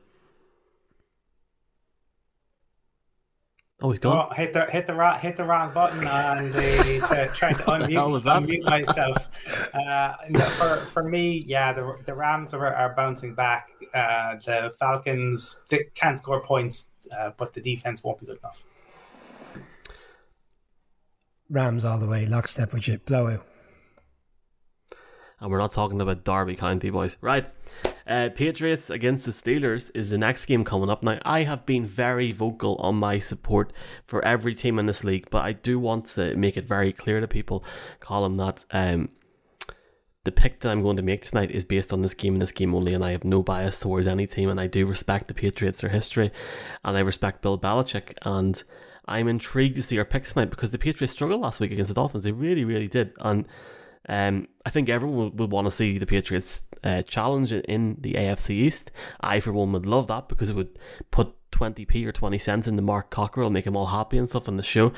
Oh, 3.83 3.89
he's 3.89 3.99
gone. 3.99 4.27
Oh, 4.29 4.35
hit 4.35 4.53
the 4.53 4.65
hit 4.69 4.85
the 4.85 4.93
wrong 4.93 5.19
hit 5.19 5.37
the 5.37 5.43
wrong 5.43 5.73
button 5.73 6.07
on 6.07 6.51
the, 6.51 6.99
the 7.09 7.31
trying 7.33 7.55
to 7.55 7.63
unmute, 7.63 8.21
unmute 8.23 8.63
myself. 8.63 9.27
Uh, 9.73 10.13
for 10.57 10.85
for 10.87 11.03
me, 11.03 11.43
yeah, 11.47 11.73
the 11.73 11.97
the 12.05 12.13
Rams 12.13 12.53
are, 12.53 12.73
are 12.73 12.93
bouncing 12.93 13.33
back. 13.33 13.69
Uh, 13.93 14.35
the 14.45 14.71
Falcons 14.77 15.59
they 15.69 15.85
can't 15.95 16.19
score 16.19 16.41
points, 16.43 16.87
uh, 17.17 17.31
but 17.37 17.53
the 17.53 17.61
defense 17.61 18.03
won't 18.03 18.19
be 18.19 18.25
good 18.25 18.37
enough. 18.37 18.63
Rams 21.49 21.85
all 21.85 21.97
the 21.97 22.05
way, 22.05 22.25
lockstep 22.25 22.73
with 22.73 22.87
you, 22.87 22.99
blowout. 22.99 23.45
And 25.39 25.49
we're 25.51 25.57
not 25.57 25.71
talking 25.71 25.99
about 26.01 26.23
Derby 26.23 26.55
County, 26.55 26.89
boys. 26.91 27.17
Right. 27.21 27.47
Uh, 28.07 28.29
Patriots 28.33 28.89
against 28.89 29.25
the 29.25 29.31
Steelers 29.31 29.91
is 29.93 30.09
the 30.09 30.17
next 30.17 30.45
game 30.45 30.63
coming 30.63 30.89
up. 30.89 31.03
Now, 31.03 31.19
I 31.23 31.43
have 31.43 31.65
been 31.65 31.85
very 31.85 32.31
vocal 32.31 32.75
on 32.77 32.95
my 32.95 33.19
support 33.19 33.73
for 34.05 34.23
every 34.25 34.53
team 34.53 34.79
in 34.79 34.85
this 34.85 35.03
league, 35.03 35.29
but 35.29 35.43
I 35.43 35.53
do 35.53 35.79
want 35.79 36.05
to 36.07 36.35
make 36.35 36.57
it 36.57 36.67
very 36.67 36.91
clear 36.91 37.19
to 37.19 37.27
people, 37.27 37.63
Colin, 37.99 38.37
that 38.37 38.65
um, 38.71 39.09
the 40.23 40.31
pick 40.31 40.59
that 40.59 40.71
I'm 40.71 40.83
going 40.83 40.97
to 40.97 41.03
make 41.03 41.21
tonight 41.21 41.51
is 41.51 41.65
based 41.65 41.91
on 41.91 42.01
this 42.01 42.13
game 42.13 42.33
and 42.33 42.41
this 42.41 42.51
game 42.51 42.75
only, 42.75 42.93
and 42.93 43.03
I 43.03 43.11
have 43.11 43.23
no 43.23 43.41
bias 43.41 43.79
towards 43.79 44.07
any 44.07 44.27
team, 44.27 44.49
and 44.49 44.59
I 44.59 44.67
do 44.67 44.85
respect 44.85 45.27
the 45.27 45.33
Patriots, 45.33 45.81
their 45.81 45.89
history, 45.89 46.31
and 46.83 46.97
I 46.97 47.01
respect 47.01 47.41
Bill 47.41 47.57
Belichick, 47.57 48.13
and 48.21 48.61
I'm 49.05 49.27
intrigued 49.27 49.75
to 49.75 49.83
see 49.83 49.97
our 49.97 50.05
picks 50.05 50.33
tonight 50.33 50.51
because 50.51 50.71
the 50.71 50.77
Patriots 50.77 51.13
struggled 51.13 51.41
last 51.41 51.59
week 51.59 51.71
against 51.71 51.89
the 51.89 51.95
Dolphins. 51.95 52.23
They 52.23 52.31
really, 52.31 52.65
really 52.65 52.87
did, 52.87 53.13
and 53.19 53.47
um, 54.09 54.47
I 54.65 54.69
think 54.69 54.89
everyone 54.89 55.35
would, 55.35 55.51
want 55.51 55.65
to 55.65 55.71
see 55.71 55.97
the 55.97 56.05
Patriots 56.05 56.63
uh, 56.83 57.01
challenge 57.03 57.53
in 57.53 57.97
the 57.99 58.13
AFC 58.13 58.51
East. 58.51 58.91
I, 59.19 59.39
for 59.39 59.53
one, 59.53 59.71
would 59.73 59.85
love 59.85 60.07
that 60.07 60.27
because 60.27 60.49
it 60.49 60.55
would 60.55 60.79
put 61.11 61.35
20p 61.51 62.05
or 62.05 62.11
20 62.11 62.37
cents 62.37 62.67
into 62.67 62.81
Mark 62.81 63.11
Cockrell, 63.11 63.51
make 63.51 63.67
him 63.67 63.75
all 63.75 63.87
happy 63.87 64.17
and 64.17 64.27
stuff 64.27 64.47
on 64.47 64.57
the 64.57 64.63
show. 64.63 64.91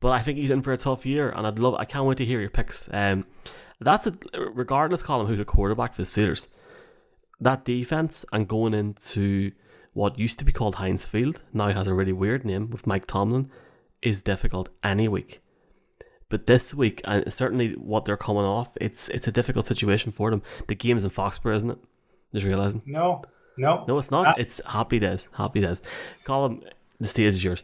But 0.00 0.12
I 0.12 0.20
think 0.20 0.38
he's 0.38 0.50
in 0.50 0.62
for 0.62 0.72
a 0.72 0.78
tough 0.78 1.04
year, 1.04 1.30
and 1.30 1.46
I'd 1.46 1.58
love. 1.58 1.74
I 1.74 1.84
can't 1.84 2.06
wait 2.06 2.18
to 2.18 2.24
hear 2.24 2.40
your 2.40 2.50
picks. 2.50 2.88
Um, 2.92 3.26
that's 3.80 4.06
a 4.06 4.14
regardless, 4.52 5.02
Colin, 5.02 5.26
who's 5.26 5.40
a 5.40 5.44
quarterback 5.44 5.94
for 5.94 6.02
the 6.02 6.08
Steelers. 6.08 6.46
That 7.40 7.64
defense 7.64 8.24
and 8.32 8.46
going 8.46 8.74
into 8.74 9.52
what 9.92 10.18
used 10.18 10.38
to 10.38 10.44
be 10.44 10.52
called 10.52 10.76
Heinz 10.76 11.04
Field 11.04 11.42
now 11.52 11.70
has 11.72 11.88
a 11.88 11.94
really 11.94 12.12
weird 12.12 12.44
name 12.44 12.70
with 12.70 12.86
Mike 12.86 13.06
Tomlin 13.06 13.50
is 14.02 14.22
difficult 14.22 14.68
any 14.82 15.08
week. 15.08 15.40
But 16.34 16.48
this 16.48 16.74
week, 16.74 17.00
and 17.04 17.32
certainly 17.32 17.74
what 17.74 18.06
they're 18.06 18.16
coming 18.16 18.42
off, 18.42 18.76
it's 18.80 19.08
it's 19.10 19.28
a 19.28 19.30
difficult 19.30 19.66
situation 19.66 20.10
for 20.10 20.32
them. 20.32 20.42
The 20.66 20.74
game's 20.74 21.04
in 21.04 21.10
Foxborough, 21.10 21.54
isn't 21.54 21.70
it? 21.70 21.78
Just 22.32 22.44
realizing. 22.44 22.82
No, 22.86 23.22
no, 23.56 23.84
no, 23.86 23.98
it's 23.98 24.10
not. 24.10 24.26
Uh, 24.26 24.34
it's 24.36 24.60
happy 24.66 24.98
days. 24.98 25.28
Happy 25.30 25.60
days. 25.60 25.80
Colin, 26.24 26.64
the 26.98 27.06
stage 27.06 27.34
is 27.34 27.44
yours. 27.44 27.62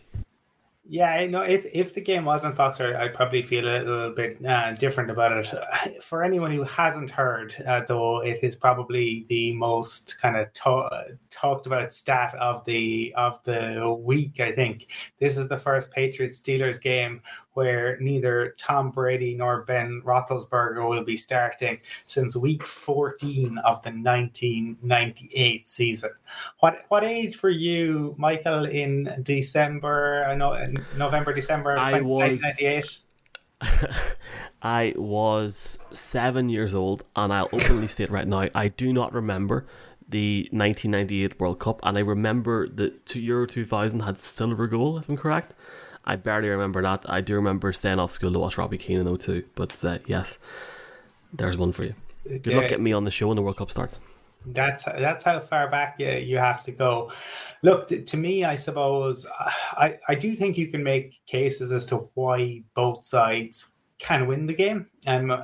Yeah, 0.93 1.25
no. 1.26 1.43
If 1.43 1.67
if 1.72 1.94
the 1.94 2.00
game 2.00 2.25
wasn't 2.25 2.56
Foxer, 2.56 2.96
I'd 2.96 3.14
probably 3.14 3.43
feel 3.43 3.64
a 3.64 3.78
little 3.78 4.11
bit 4.11 4.44
uh, 4.44 4.73
different 4.73 5.08
about 5.08 5.32
it. 5.32 6.02
For 6.02 6.25
anyone 6.25 6.50
who 6.50 6.64
hasn't 6.64 7.11
heard, 7.11 7.55
uh, 7.64 7.82
though, 7.87 8.25
it 8.25 8.40
is 8.43 8.56
probably 8.56 9.25
the 9.28 9.52
most 9.52 10.20
kind 10.20 10.37
of 10.37 10.52
to- 10.52 11.16
talked 11.31 11.66
about 11.66 11.93
stat 11.93 12.34
of 12.40 12.64
the 12.64 13.14
of 13.16 13.38
the 13.44 13.96
week. 14.00 14.40
I 14.40 14.50
think 14.50 14.88
this 15.20 15.37
is 15.37 15.46
the 15.46 15.58
first 15.58 15.93
Patriots 15.93 16.43
Steelers 16.43 16.81
game 16.81 17.23
where 17.60 17.98
neither 18.00 18.54
Tom 18.56 18.90
Brady 18.90 19.34
nor 19.34 19.64
Ben 19.64 20.00
Roethlisberger 20.02 20.88
will 20.88 21.04
be 21.04 21.18
starting 21.18 21.78
since 22.06 22.34
week 22.34 22.62
14 22.62 23.58
of 23.58 23.82
the 23.82 23.90
1998 23.90 25.68
season. 25.68 26.12
What 26.60 26.86
what 26.88 27.04
age 27.04 27.42
were 27.42 27.50
you, 27.50 28.14
Michael, 28.16 28.64
in 28.64 29.20
December? 29.23 30.25
I 30.26 30.35
know 30.37 30.56
November, 30.96 31.35
December 31.35 31.76
I 31.76 32.00
was, 32.00 32.40
1998. 32.40 32.99
I 34.62 34.94
was 34.96 35.76
seven 35.92 36.49
years 36.49 36.75
old, 36.75 37.04
and 37.14 37.30
I'll 37.30 37.50
openly 37.52 37.88
state 37.88 38.11
right 38.11 38.26
now, 38.26 38.49
I 38.54 38.68
do 38.68 38.90
not 38.90 39.12
remember 39.12 39.66
the 40.08 40.49
1998 40.50 41.38
World 41.38 41.58
Cup, 41.58 41.78
and 41.82 41.99
I 41.99 42.00
remember 42.00 42.70
that 42.70 43.14
Euro 43.14 43.46
2000 43.46 44.00
had 44.00 44.18
silver 44.18 44.66
goal, 44.66 44.96
if 44.96 45.11
I'm 45.11 45.18
correct. 45.18 45.52
I 46.04 46.16
barely 46.16 46.49
remember 46.49 46.83
that. 46.83 47.04
I 47.09 47.21
do 47.21 47.35
remember 47.35 47.73
staying 47.73 47.99
off 47.99 48.11
school 48.11 48.33
to 48.33 48.38
watch 48.38 48.59
Robbie 48.59 48.78
Keane 48.78 49.07
in 49.07 49.19
02. 49.19 49.45
But 49.54 49.85
uh, 49.85 49.99
yes, 50.07 50.38
there's 51.33 51.57
one 51.57 51.73
for 51.73 51.85
you. 51.85 51.95
Good 52.25 52.47
yeah. 52.47 52.57
luck 52.57 52.69
getting 52.69 52.85
me 52.85 52.92
on 52.92 53.04
the 53.04 53.11
show 53.11 53.28
when 53.28 53.37
the 53.37 53.42
World 53.42 53.57
Cup 53.59 53.71
starts. 53.71 54.00
That's 54.47 54.85
that's 54.85 55.25
how 55.25 55.40
far 55.40 55.69
back 55.69 55.97
you, 55.99 56.09
you 56.09 56.38
have 56.38 56.62
to 56.64 56.73
go. 56.73 57.12
Look, 57.62 57.88
to 57.88 58.16
me, 58.16 58.45
I 58.45 58.57
suppose 58.57 59.26
I, 59.73 59.99
I 60.09 60.14
do 60.14 60.35
think 60.35 60.57
you 60.57 60.69
can 60.69 60.83
make 60.83 61.21
cases 61.26 61.73
as 61.73 61.85
to 61.87 62.09
why 62.14 62.62
both 62.75 63.04
sides 63.04 63.73
can 63.99 64.26
win 64.26 64.47
the 64.47 64.54
game. 64.54 64.87
Um, 65.07 65.42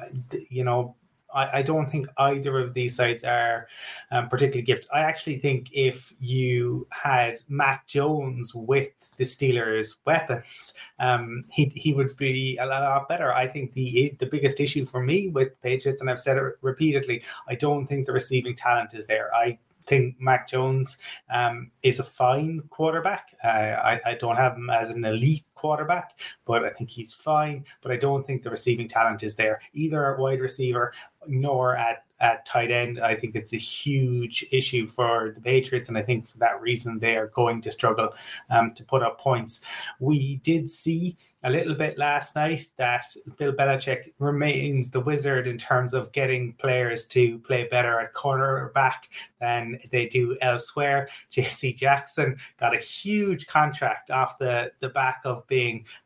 you 0.49 0.65
know, 0.65 0.97
I, 1.37 1.59
I 1.59 1.63
don't 1.63 1.91
think 1.91 2.07
either 2.19 2.59
of 2.59 2.75
these 2.75 2.97
sides 2.97 3.23
are 3.23 3.69
um, 4.11 4.29
particularly 4.29 4.63
gifted. 4.63 4.89
I 4.93 5.01
actually 5.01 5.39
think 5.39 5.69
if 5.73 6.13
you 6.19 6.87
had 6.91 7.43
Mac 7.49 7.87
Jones 7.87 8.55
with 8.55 8.93
the 9.17 9.25
Steelers' 9.25 9.97
weapons, 10.05 10.73
um, 10.99 11.45
he 11.53 11.67
he 11.75 11.93
would 11.93 12.17
be 12.17 12.57
a 12.57 12.67
lot 12.67 13.09
better. 13.09 13.33
I 13.33 13.47
think 13.47 13.73
the 13.73 14.15
the 14.19 14.27
biggest 14.27 14.61
issue 14.61 14.87
for 14.87 15.03
me 15.03 15.29
with 15.29 15.61
Patriots, 15.63 16.01
and 16.01 16.11
I've 16.11 16.21
said 16.21 16.39
it 16.39 16.55
repeatedly, 16.63 17.23
I 17.49 17.55
don't 17.55 17.87
think 17.87 18.07
the 18.07 18.13
receiving 18.13 18.57
talent 18.57 18.95
is 18.95 19.07
there. 19.07 19.35
I 19.35 19.59
think 19.87 20.17
Mac 20.21 20.49
Jones 20.49 20.97
um, 21.31 21.71
is 21.83 22.01
a 22.01 22.05
fine 22.05 22.63
quarterback. 22.71 23.37
Uh, 23.45 23.49
I, 23.49 24.01
I 24.05 24.15
don't 24.15 24.37
have 24.37 24.57
him 24.57 24.69
as 24.71 24.91
an 24.91 25.05
elite 25.05 25.45
quarterback, 25.67 26.21
but 26.45 26.65
I 26.65 26.71
think 26.71 26.91
he's 26.91 27.13
fine. 27.13 27.65
But 27.83 27.91
I 27.91 27.97
don't 27.97 28.25
think 28.25 28.43
the 28.43 28.51
receiving 28.51 28.87
talent 28.87 29.25
is 29.25 29.35
there 29.35 29.61
either 29.75 30.13
at 30.13 30.21
wide 30.21 30.41
receiver 30.41 30.93
nor 31.27 31.77
at 31.77 32.05
at 32.21 32.47
tight 32.47 32.71
end. 32.71 32.99
I 32.99 33.15
think 33.15 33.35
it's 33.35 33.53
a 33.53 33.59
huge 33.59 34.47
issue 34.51 34.87
for 34.87 35.33
the 35.35 35.41
Patriots, 35.41 35.89
and 35.89 35.99
I 35.99 36.03
think 36.03 36.27
for 36.27 36.39
that 36.39 36.61
reason 36.61 36.99
they 36.99 37.17
are 37.17 37.27
going 37.29 37.61
to 37.63 37.71
struggle 37.71 38.15
um, 38.49 38.71
to 38.73 38.85
put 38.85 39.03
up 39.03 39.21
points. 39.21 39.61
We 40.01 40.37
did 40.37 40.71
see 40.71 41.17
a 41.45 41.51
little 41.51 41.75
bit 41.75 41.99
last 41.99 42.35
night 42.35 42.69
that 42.77 43.05
Bill 43.37 43.53
Belichick 43.53 44.13
remains 44.19 44.91
the 44.91 45.01
wizard 45.01 45.47
in 45.47 45.59
terms 45.59 45.93
of 45.93 46.11
getting 46.13 46.55
players 46.55 47.07
to 47.07 47.39
play 47.41 47.65
better 47.65 48.01
at 48.01 48.15
cornerback 48.15 49.09
than 49.41 49.79
they 49.91 50.07
do 50.07 50.37
elsewhere. 50.41 51.09
J.C. 51.31 51.73
Jackson 51.75 52.39
got 52.59 52.75
a 52.75 52.81
huge 52.81 53.47
contract 53.47 54.11
off 54.11 54.39
the 54.39 54.73
the 54.81 54.89
back 54.89 55.21
of 55.25 55.47
being 55.47 55.56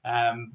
um, 0.05 0.53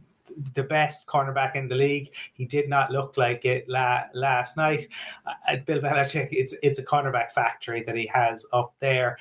the 0.53 0.63
best 0.63 1.07
cornerback 1.07 1.55
in 1.55 1.67
the 1.67 1.75
league. 1.75 2.13
He 2.33 2.45
did 2.45 2.69
not 2.69 2.91
look 2.91 3.17
like 3.17 3.45
it 3.45 3.67
la- 3.69 4.03
last 4.13 4.57
night. 4.57 4.87
Uh, 5.25 5.57
Bill 5.65 5.79
Belichick, 5.79 6.29
it's 6.31 6.53
it's 6.63 6.79
a 6.79 6.83
cornerback 6.83 7.31
factory 7.31 7.83
that 7.83 7.95
he 7.95 8.07
has 8.07 8.45
up 8.51 8.73
there. 8.79 9.17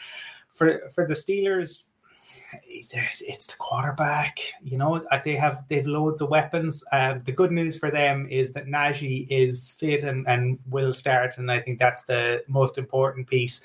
For 0.49 0.89
for 0.91 1.07
the 1.07 1.15
Steelers, 1.15 1.87
it's 2.63 3.47
the 3.47 3.57
quarterback. 3.59 4.39
You 4.63 4.79
know, 4.79 4.97
uh, 4.97 5.21
they 5.25 5.35
have 5.35 5.65
they've 5.69 5.87
loads 5.87 6.21
of 6.21 6.31
weapons. 6.31 6.85
Um, 6.93 7.23
the 7.25 7.33
good 7.33 7.53
news 7.53 7.79
for 7.79 7.91
them 7.91 8.27
is 8.31 8.53
that 8.53 8.67
Najee 8.67 9.27
is 9.31 9.71
fit 9.71 10.05
and, 10.05 10.27
and 10.27 10.59
will 10.69 10.93
start, 10.93 11.39
and 11.39 11.51
I 11.51 11.61
think 11.61 11.79
that's 11.79 12.03
the 12.03 12.45
most 12.49 12.79
important 12.79 13.27
piece. 13.27 13.61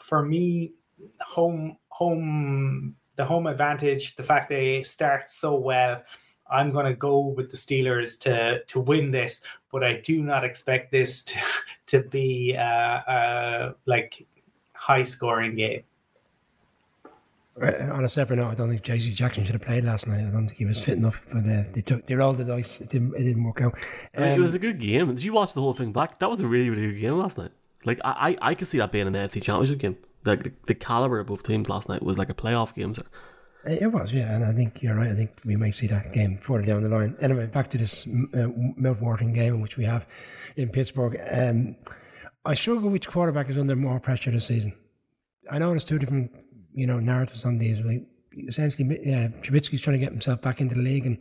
For 0.00 0.24
me, 0.24 0.72
home 1.20 1.76
home 1.88 2.96
the 3.16 3.24
home 3.24 3.46
advantage, 3.46 4.16
the 4.16 4.22
fact 4.22 4.48
they 4.48 4.82
start 4.82 5.30
so 5.30 5.56
well 5.56 6.02
I'm 6.50 6.70
going 6.70 6.86
to 6.86 6.94
go 6.94 7.18
with 7.18 7.50
the 7.50 7.56
Steelers 7.56 8.18
to 8.20 8.62
to 8.64 8.80
win 8.80 9.10
this, 9.10 9.40
but 9.70 9.82
I 9.82 10.00
do 10.00 10.22
not 10.22 10.44
expect 10.44 10.92
this 10.92 11.22
to 11.24 11.38
to 11.86 12.00
be 12.02 12.56
uh, 12.56 12.62
uh, 12.62 13.72
like 13.86 14.26
high 14.72 15.02
scoring 15.02 15.56
game. 15.56 15.82
On 17.56 18.04
a 18.04 18.08
separate 18.08 18.36
note, 18.38 18.48
I 18.48 18.54
don't 18.54 18.68
think 18.68 18.82
J.C. 18.82 19.12
Jackson 19.12 19.44
should 19.44 19.52
have 19.54 19.62
played 19.62 19.84
last 19.84 20.08
night. 20.08 20.26
I 20.26 20.30
don't 20.30 20.46
think 20.46 20.58
he 20.58 20.64
was 20.64 20.82
fit 20.82 20.98
enough, 20.98 21.24
but 21.32 21.48
uh, 21.48 21.62
they 21.72 21.82
took 21.82 22.04
they 22.06 22.16
rolled 22.16 22.38
the 22.38 22.44
dice. 22.44 22.80
It 22.80 22.90
didn't, 22.90 23.14
it 23.14 23.22
didn't 23.22 23.44
work 23.44 23.62
out. 23.62 23.78
Um, 24.16 24.24
it 24.24 24.40
was 24.40 24.52
um, 24.52 24.56
a 24.56 24.58
good 24.58 24.80
game. 24.80 25.14
Did 25.14 25.22
you 25.22 25.32
watch 25.32 25.54
the 25.54 25.60
whole 25.60 25.72
thing 25.72 25.92
back? 25.92 26.18
That 26.18 26.28
was 26.28 26.40
a 26.40 26.48
really 26.48 26.68
really 26.68 26.88
good 26.88 27.00
game 27.00 27.16
last 27.16 27.38
night. 27.38 27.52
Like 27.84 28.00
I 28.04 28.36
I, 28.42 28.50
I 28.50 28.54
could 28.54 28.66
see 28.66 28.78
that 28.78 28.90
being 28.90 29.06
an 29.06 29.14
AFC 29.14 29.40
Championship 29.42 29.78
game. 29.78 29.96
Like 30.24 30.42
the, 30.42 30.52
the 30.66 30.74
caliber 30.74 31.18
of 31.20 31.26
both 31.26 31.42
teams 31.42 31.68
last 31.68 31.88
night 31.88 32.02
was 32.02 32.18
like 32.18 32.30
a 32.30 32.34
playoff 32.34 32.74
game. 32.74 32.94
Sir. 32.94 33.02
It 33.66 33.92
was, 33.92 34.12
yeah, 34.12 34.34
and 34.34 34.44
I 34.44 34.52
think 34.52 34.82
you're 34.82 34.94
right. 34.94 35.10
I 35.10 35.14
think 35.14 35.30
we 35.46 35.56
might 35.56 35.72
see 35.72 35.86
that 35.86 36.12
game 36.12 36.36
further 36.36 36.66
down 36.66 36.82
the 36.82 36.90
line. 36.90 37.16
Anyway, 37.20 37.46
back 37.46 37.70
to 37.70 37.78
this 37.78 38.06
uh, 38.06 38.48
mouth-watering 38.76 39.32
game 39.32 39.62
which 39.62 39.78
we 39.78 39.86
have 39.86 40.06
in 40.56 40.68
Pittsburgh. 40.68 41.18
Um, 41.32 41.76
I 42.44 42.52
struggle 42.52 42.90
which 42.90 43.08
quarterback 43.08 43.48
is 43.48 43.56
under 43.56 43.74
more 43.74 43.98
pressure 43.98 44.30
this 44.30 44.46
season. 44.46 44.76
I 45.50 45.58
know 45.58 45.70
there's 45.70 45.84
two 45.84 45.98
different, 45.98 46.30
you 46.74 46.86
know, 46.86 47.00
narratives 47.00 47.46
on 47.46 47.56
these. 47.56 47.82
Like 47.82 48.02
essentially, 48.36 48.86
uh, 49.14 49.28
Trubisky's 49.40 49.80
trying 49.80 49.98
to 49.98 50.04
get 50.04 50.12
himself 50.12 50.42
back 50.42 50.60
into 50.60 50.74
the 50.74 50.82
league 50.82 51.06
and 51.06 51.16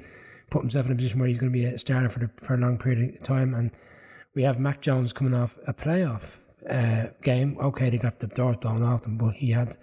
put 0.49 0.63
himself 0.63 0.85
in 0.85 0.91
a 0.91 0.95
position 0.95 1.19
where 1.19 1.29
he's 1.29 1.37
going 1.37 1.51
to 1.51 1.57
be 1.57 1.63
a 1.63 1.79
starter 1.79 2.09
for 2.09 2.19
the, 2.19 2.29
for 2.41 2.55
a 2.55 2.57
long 2.57 2.77
period 2.77 3.15
of 3.15 3.23
time. 3.23 3.53
And 3.53 3.71
we 4.35 4.43
have 4.43 4.59
Mac 4.59 4.81
Jones 4.81 5.13
coming 5.13 5.33
off 5.33 5.57
a 5.65 5.73
playoff 5.73 6.23
uh, 6.69 7.07
game. 7.21 7.57
Okay, 7.59 7.89
they 7.89 7.97
got 7.97 8.19
the 8.19 8.27
doors 8.27 8.57
blown 8.57 8.83
off 8.83 9.03
them, 9.03 9.17
but 9.17 9.33
he 9.33 9.51
had 9.51 9.77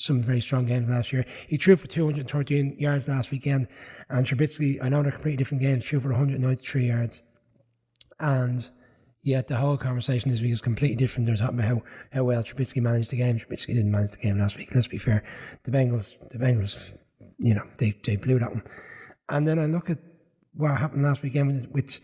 some 0.00 0.22
very 0.22 0.40
strong 0.40 0.66
games 0.66 0.88
last 0.88 1.12
year. 1.12 1.24
He 1.46 1.56
threw 1.56 1.76
for 1.76 1.86
213 1.86 2.76
yards 2.78 3.08
last 3.08 3.30
weekend, 3.30 3.68
and 4.08 4.26
Trubisky, 4.26 4.82
I 4.82 4.88
know 4.88 5.02
they're 5.02 5.12
completely 5.12 5.36
different 5.36 5.62
games, 5.62 5.84
threw 5.84 6.00
for 6.00 6.08
193 6.08 6.86
yards. 6.86 7.20
And 8.18 8.68
yet 9.22 9.46
the 9.46 9.56
whole 9.56 9.76
conversation 9.76 10.30
this 10.30 10.40
week 10.40 10.52
is 10.52 10.62
completely 10.62 10.96
different. 10.96 11.26
They're 11.26 11.36
talking 11.36 11.58
about 11.58 11.68
how, 11.68 11.82
how 12.12 12.24
well 12.24 12.42
Trubisky 12.42 12.80
managed 12.80 13.10
the 13.10 13.16
game. 13.16 13.38
Trubisky 13.38 13.68
didn't 13.68 13.90
manage 13.90 14.12
the 14.12 14.18
game 14.18 14.38
last 14.38 14.56
week. 14.56 14.74
Let's 14.74 14.86
be 14.86 14.98
fair. 14.98 15.22
The 15.64 15.70
Bengals, 15.70 16.14
the 16.30 16.38
Bengals, 16.38 16.78
you 17.38 17.54
know, 17.54 17.66
they, 17.78 17.94
they 18.04 18.16
blew 18.16 18.38
that 18.38 18.50
one. 18.50 18.62
And 19.28 19.46
then 19.46 19.58
I 19.58 19.66
look 19.66 19.90
at 19.90 19.98
what 20.54 20.76
happened 20.76 21.02
last 21.02 21.22
weekend 21.22 21.48
with, 21.48 21.70
with 21.72 22.00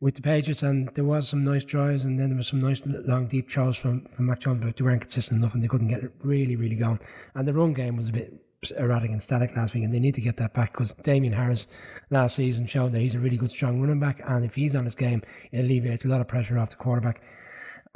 with 0.00 0.14
the 0.14 0.22
Patriots, 0.22 0.62
and 0.62 0.88
there 0.94 1.04
was 1.04 1.28
some 1.28 1.44
nice 1.44 1.64
drives, 1.64 2.04
and 2.04 2.18
then 2.18 2.28
there 2.28 2.36
was 2.36 2.48
some 2.48 2.60
nice 2.60 2.82
long 2.84 3.26
deep 3.26 3.50
throws 3.50 3.76
from 3.76 4.06
from 4.06 4.26
Mac 4.26 4.40
Jones, 4.40 4.62
but 4.62 4.76
they 4.76 4.84
weren't 4.84 5.00
consistent 5.00 5.38
enough, 5.40 5.54
and 5.54 5.62
they 5.62 5.68
couldn't 5.68 5.88
get 5.88 6.04
it 6.04 6.12
really, 6.22 6.56
really 6.56 6.76
going. 6.76 7.00
And 7.34 7.46
the 7.46 7.54
run 7.54 7.72
game 7.72 7.96
was 7.96 8.08
a 8.08 8.12
bit 8.12 8.32
erratic 8.72 9.10
and 9.10 9.22
static 9.22 9.54
last 9.56 9.74
week, 9.74 9.84
and 9.84 9.92
they 9.92 10.00
need 10.00 10.14
to 10.14 10.20
get 10.20 10.36
that 10.38 10.54
back 10.54 10.72
because 10.72 10.92
Damien 10.94 11.32
Harris 11.32 11.66
last 12.10 12.36
season 12.36 12.66
showed 12.66 12.92
that 12.92 13.00
he's 13.00 13.14
a 13.14 13.18
really 13.18 13.36
good, 13.36 13.50
strong 13.50 13.80
running 13.80 14.00
back, 14.00 14.20
and 14.26 14.44
if 14.44 14.54
he's 14.54 14.74
on 14.74 14.84
his 14.84 14.94
game, 14.94 15.22
it 15.52 15.60
alleviates 15.60 16.04
a 16.04 16.08
lot 16.08 16.20
of 16.20 16.28
pressure 16.28 16.58
off 16.58 16.70
the 16.70 16.76
quarterback. 16.76 17.22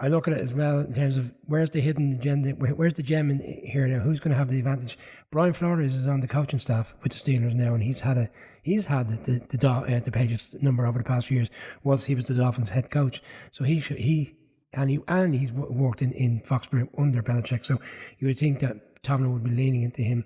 I 0.01 0.07
look 0.07 0.29
at 0.29 0.35
it 0.35 0.41
as 0.41 0.55
well 0.55 0.79
in 0.79 0.95
terms 0.95 1.17
of 1.17 1.33
where's 1.47 1.71
the 1.71 1.81
hidden 1.81 2.13
agenda, 2.13 2.51
where's 2.51 2.95
the 2.95 3.03
gem 3.03 3.31
in 3.31 3.41
here 3.41 3.87
now? 3.89 3.99
Who's 3.99 4.21
going 4.21 4.31
to 4.31 4.39
have 4.39 4.49
the 4.49 4.59
advantage? 4.59 4.97
Brian 5.33 5.53
Flores 5.53 5.97
is 5.97 6.07
on 6.07 6.21
the 6.21 6.29
coaching 6.29 6.61
staff 6.61 6.95
with 7.03 7.13
the 7.13 7.19
Steelers 7.19 7.55
now, 7.55 7.75
and 7.75 7.83
he's 7.83 8.01
had 8.01 8.17
a 8.17 8.31
he's 8.63 8.85
had 8.85 9.09
the 9.09 9.33
the, 9.33 9.57
the, 9.57 9.69
uh, 9.69 10.01
the 10.01 10.59
number 10.63 10.87
over 10.87 10.99
the 10.99 11.05
past 11.05 11.31
years. 11.33 11.49
Was 11.83 12.05
he 12.05 12.15
was 12.15 12.27
the 12.27 12.35
Dolphins 12.35 12.71
head 12.71 12.91
coach, 12.91 13.23
so 13.51 13.65
he 13.65 13.81
should, 13.81 13.99
he 13.99 14.37
and 14.73 14.89
he 14.89 15.01
and 15.09 15.35
he's 15.35 15.53
worked 15.53 16.03
in 16.03 16.13
in 16.13 16.43
Foxborough 16.43 16.89
under 16.97 17.21
Belichick. 17.21 17.67
So 17.67 17.81
you 18.21 18.29
would 18.29 18.39
think 18.39 18.61
that 18.61 19.03
Tomlin 19.03 19.33
would 19.33 19.45
be 19.45 19.51
leaning 19.51 19.83
into 19.83 20.03
him 20.03 20.25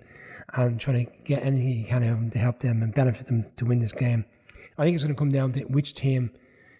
and 0.53 0.79
trying 0.79 1.05
to 1.05 1.11
get 1.23 1.43
anything 1.43 1.69
he 1.69 1.83
can 1.83 2.03
of 2.03 2.09
him 2.09 2.29
to 2.29 2.37
help 2.37 2.59
them 2.59 2.83
and 2.83 2.93
benefit 2.93 3.25
them 3.25 3.45
to 3.57 3.65
win 3.65 3.79
this 3.79 3.93
game. 3.93 4.25
I 4.77 4.83
think 4.83 4.95
it's 4.95 5.03
going 5.03 5.15
to 5.15 5.19
come 5.19 5.31
down 5.31 5.51
to 5.53 5.61
which 5.61 5.95
team 5.95 6.31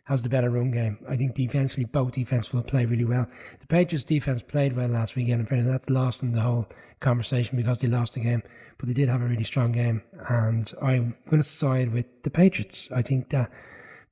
has 0.05 0.21
the 0.21 0.29
better 0.29 0.49
run 0.49 0.71
game. 0.71 0.97
I 1.07 1.15
think 1.15 1.33
defensively, 1.33 1.85
both 1.85 2.11
defenses 2.11 2.51
will 2.51 2.63
play 2.63 2.85
really 2.85 3.05
well. 3.05 3.25
The 3.59 3.67
Patriots 3.67 4.03
defense 4.03 4.43
played 4.43 4.75
well 4.75 4.89
last 4.89 5.15
weekend, 5.15 5.49
and 5.49 5.69
that's 5.69 5.89
lost 5.89 6.23
in 6.23 6.33
the 6.33 6.41
whole 6.41 6.67
conversation 6.99 7.55
because 7.57 7.79
they 7.79 7.87
lost 7.87 8.13
the 8.13 8.19
game. 8.19 8.43
But 8.77 8.87
they 8.87 8.93
did 8.93 9.07
have 9.07 9.21
a 9.21 9.25
really 9.25 9.45
strong 9.45 9.71
game, 9.71 10.01
and 10.29 10.71
I'm 10.81 11.15
going 11.29 11.41
to 11.41 11.47
side 11.47 11.93
with 11.93 12.05
the 12.23 12.29
Patriots. 12.29 12.91
I 12.91 13.01
think 13.01 13.29
that 13.29 13.49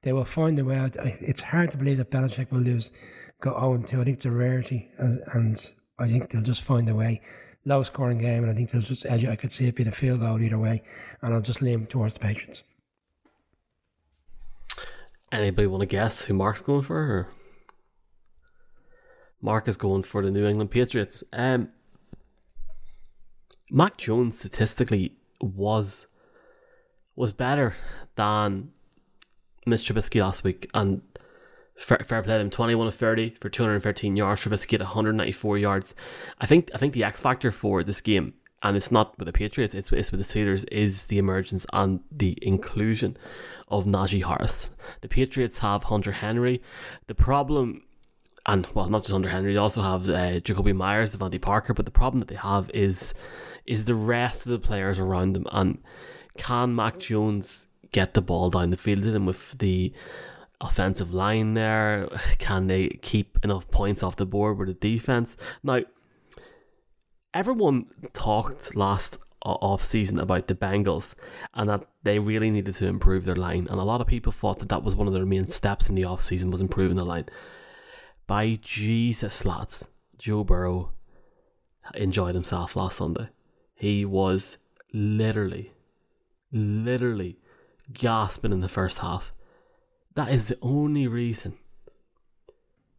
they 0.01 0.13
will 0.13 0.23
find 0.25 0.57
their 0.57 0.65
way 0.65 0.77
out. 0.77 0.95
It's 0.95 1.41
hard 1.41 1.71
to 1.71 1.77
believe 1.77 1.97
that 1.97 2.09
Belichick 2.09 2.51
will 2.51 2.61
lose, 2.61 2.93
go 3.41 3.51
0 3.51 3.83
2. 3.85 3.99
I 3.99 4.03
think 4.05 4.15
it's 4.15 4.25
a 4.25 4.31
rarity, 4.31 4.89
and 4.97 5.71
I 5.99 6.07
think 6.07 6.29
they'll 6.29 6.41
just 6.41 6.63
find 6.63 6.87
their 6.87 6.95
way. 6.95 7.21
Low 7.65 7.83
scoring 7.83 8.17
game, 8.17 8.43
and 8.43 8.51
I 8.51 8.55
think 8.55 8.71
they'll 8.71 8.81
just 8.81 9.05
edge 9.05 9.25
I 9.25 9.35
could 9.35 9.51
see 9.51 9.67
it 9.67 9.75
being 9.75 9.89
a 9.89 9.91
field 9.91 10.21
goal 10.21 10.41
either 10.41 10.57
way, 10.57 10.81
and 11.21 11.33
I'll 11.33 11.41
just 11.41 11.61
lean 11.61 11.85
towards 11.85 12.13
the 12.13 12.21
Patriots. 12.21 12.63
Anybody 15.31 15.67
want 15.67 15.81
to 15.81 15.87
guess 15.87 16.23
who 16.23 16.33
Mark's 16.33 16.61
going 16.61 16.83
for? 16.83 16.97
Or? 16.97 17.29
Mark 19.41 19.67
is 19.67 19.77
going 19.77 20.03
for 20.03 20.23
the 20.23 20.31
New 20.31 20.45
England 20.45 20.71
Patriots. 20.71 21.23
Um, 21.33 21.69
Mac 23.69 23.97
Jones 23.97 24.37
statistically 24.37 25.15
was 25.39 26.07
was 27.15 27.33
better 27.33 27.75
than 28.15 28.71
Mr. 29.67 29.93
Trubisky 29.93 30.21
last 30.21 30.43
week, 30.43 30.69
and 30.73 31.01
fair, 31.77 31.99
fair 32.05 32.21
play 32.21 32.37
them. 32.37 32.49
Twenty 32.49 32.75
one 32.75 32.87
of 32.87 32.95
thirty 32.95 33.35
for 33.41 33.49
two 33.49 33.63
hundred 33.63 33.75
and 33.75 33.83
thirteen 33.83 34.15
yards. 34.15 34.43
Trubisky 34.43 34.73
at 34.73 34.81
one 34.81 34.89
hundred 34.89 35.13
ninety 35.13 35.31
four 35.31 35.57
yards. 35.57 35.95
I 36.39 36.45
think 36.45 36.69
I 36.75 36.77
think 36.77 36.93
the 36.93 37.03
X 37.03 37.21
factor 37.21 37.51
for 37.51 37.83
this 37.83 38.01
game 38.01 38.33
and 38.63 38.77
it's 38.77 38.91
not 38.91 39.17
with 39.17 39.25
the 39.25 39.33
Patriots, 39.33 39.73
it's, 39.73 39.91
it's 39.91 40.11
with 40.11 40.25
the 40.25 40.33
Steelers, 40.33 40.65
is 40.71 41.07
the 41.07 41.17
emergence 41.17 41.65
and 41.73 42.01
the 42.11 42.37
inclusion 42.41 43.17
of 43.69 43.85
Najee 43.85 44.25
Harris. 44.25 44.69
The 45.01 45.07
Patriots 45.07 45.59
have 45.59 45.85
Hunter 45.85 46.11
Henry. 46.11 46.61
The 47.07 47.15
problem, 47.15 47.83
and 48.45 48.67
well, 48.73 48.89
not 48.89 49.03
just 49.03 49.13
Hunter 49.13 49.29
Henry, 49.29 49.53
they 49.53 49.59
also 49.59 49.81
have 49.81 50.09
uh, 50.09 50.39
Jakobi 50.41 50.75
Meyers, 50.75 51.15
DeVante 51.15 51.41
Parker, 51.41 51.73
but 51.73 51.85
the 51.85 51.91
problem 51.91 52.19
that 52.19 52.27
they 52.27 52.35
have 52.35 52.69
is 52.73 53.13
is 53.65 53.85
the 53.85 53.95
rest 53.95 54.45
of 54.45 54.51
the 54.51 54.59
players 54.59 54.99
around 54.99 55.33
them. 55.33 55.45
And 55.51 55.77
can 56.37 56.75
Mac 56.75 56.99
Jones 56.99 57.67
get 57.91 58.13
the 58.13 58.21
ball 58.21 58.49
down 58.49 58.71
the 58.71 58.77
field 58.77 59.03
to 59.03 59.11
them 59.11 59.25
with 59.25 59.57
the 59.59 59.93
offensive 60.59 61.13
line 61.13 61.53
there? 61.53 62.09
Can 62.39 62.67
they 62.67 62.89
keep 63.01 63.37
enough 63.43 63.69
points 63.69 64.03
off 64.03 64.15
the 64.15 64.25
board 64.25 64.57
with 64.57 64.67
the 64.67 64.73
defense? 64.73 65.37
Now, 65.63 65.81
everyone 67.33 67.87
talked 68.13 68.75
last 68.75 69.17
off 69.43 69.83
season 69.83 70.19
about 70.19 70.47
the 70.47 70.55
Bengals 70.55 71.15
and 71.55 71.69
that 71.69 71.87
they 72.03 72.19
really 72.19 72.51
needed 72.51 72.75
to 72.75 72.87
improve 72.87 73.25
their 73.25 73.35
line. 73.35 73.67
And 73.69 73.79
a 73.79 73.83
lot 73.83 74.01
of 74.01 74.07
people 74.07 74.31
thought 74.31 74.59
that 74.59 74.69
that 74.69 74.83
was 74.83 74.95
one 74.95 75.07
of 75.07 75.13
their 75.13 75.25
main 75.25 75.47
steps 75.47 75.89
in 75.89 75.95
the 75.95 76.05
off 76.05 76.21
season 76.21 76.51
was 76.51 76.61
improving 76.61 76.97
the 76.97 77.03
line. 77.03 77.25
By 78.27 78.59
Jesus 78.61 79.45
lads 79.45 79.85
Joe 80.17 80.43
Burrow 80.43 80.91
enjoyed 81.95 82.35
himself 82.35 82.75
last 82.75 82.97
Sunday. 82.97 83.29
He 83.73 84.05
was 84.05 84.57
literally 84.93 85.71
literally 86.51 87.39
gasping 87.93 88.51
in 88.51 88.59
the 88.59 88.67
first 88.67 88.99
half. 88.99 89.31
That 90.15 90.29
is 90.29 90.47
the 90.47 90.57
only 90.61 91.07
reason 91.07 91.57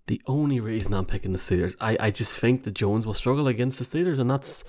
the 0.06 0.20
only 0.26 0.60
reason 0.60 0.94
I'm 0.94 1.06
picking 1.06 1.32
the 1.32 1.38
Steelers. 1.38 1.76
I, 1.80 1.96
I 2.00 2.10
just 2.10 2.38
think 2.38 2.64
the 2.64 2.70
Jones 2.70 3.06
will 3.06 3.14
struggle 3.14 3.46
against 3.48 3.78
the 3.78 3.84
Steelers, 3.84 4.18
and 4.18 4.30
that's 4.30 4.64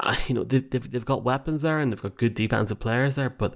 uh, 0.00 0.16
you 0.26 0.34
know 0.34 0.44
they've, 0.44 0.68
they've 0.68 0.90
they've 0.90 1.04
got 1.04 1.24
weapons 1.24 1.62
there 1.62 1.80
and 1.80 1.90
they've 1.90 2.02
got 2.02 2.16
good 2.16 2.34
defensive 2.34 2.78
players 2.78 3.14
there, 3.14 3.30
but 3.30 3.54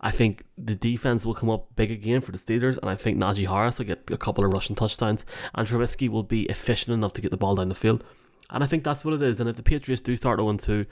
I 0.00 0.10
think 0.10 0.44
the 0.56 0.74
defense 0.74 1.26
will 1.26 1.34
come 1.34 1.50
up 1.50 1.68
big 1.76 1.90
again 1.90 2.20
for 2.20 2.32
the 2.32 2.38
Steelers, 2.38 2.78
and 2.78 2.90
I 2.90 2.94
think 2.94 3.18
Najee 3.18 3.48
Harris 3.48 3.78
will 3.78 3.86
get 3.86 4.10
a 4.10 4.16
couple 4.16 4.44
of 4.44 4.52
rushing 4.52 4.76
touchdowns, 4.76 5.24
and 5.54 5.66
Trubisky 5.66 6.08
will 6.08 6.22
be 6.22 6.42
efficient 6.44 6.94
enough 6.94 7.12
to 7.14 7.20
get 7.20 7.30
the 7.30 7.36
ball 7.36 7.54
down 7.56 7.68
the 7.68 7.74
field, 7.74 8.02
and 8.50 8.64
I 8.64 8.66
think 8.66 8.84
that's 8.84 9.04
what 9.04 9.14
it 9.14 9.22
is. 9.22 9.40
And 9.40 9.48
if 9.48 9.56
the 9.56 9.62
Patriots 9.62 10.00
do 10.00 10.16
start 10.16 10.38
0 10.38 10.56
2, 10.56 10.86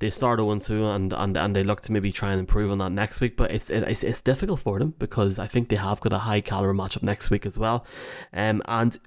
they 0.00 0.10
start 0.10 0.38
0 0.38 0.58
2 0.58 0.86
and, 0.86 1.12
and 1.12 1.36
and 1.36 1.54
they 1.54 1.62
look 1.62 1.80
to 1.82 1.92
maybe 1.92 2.10
try 2.10 2.32
and 2.32 2.40
improve 2.40 2.70
on 2.70 2.78
that 2.78 2.90
next 2.90 3.20
week. 3.20 3.36
But 3.36 3.50
it's 3.50 3.70
it's, 3.70 4.02
it's 4.02 4.20
difficult 4.20 4.60
for 4.60 4.78
them 4.78 4.94
because 4.98 5.38
I 5.38 5.46
think 5.46 5.68
they 5.68 5.76
have 5.76 6.00
got 6.00 6.12
a 6.12 6.18
high 6.18 6.40
caliber 6.40 6.74
matchup 6.74 7.02
next 7.02 7.30
week 7.30 7.46
as 7.46 7.58
well. 7.58 7.86
Um, 8.32 8.62
and 8.66 8.98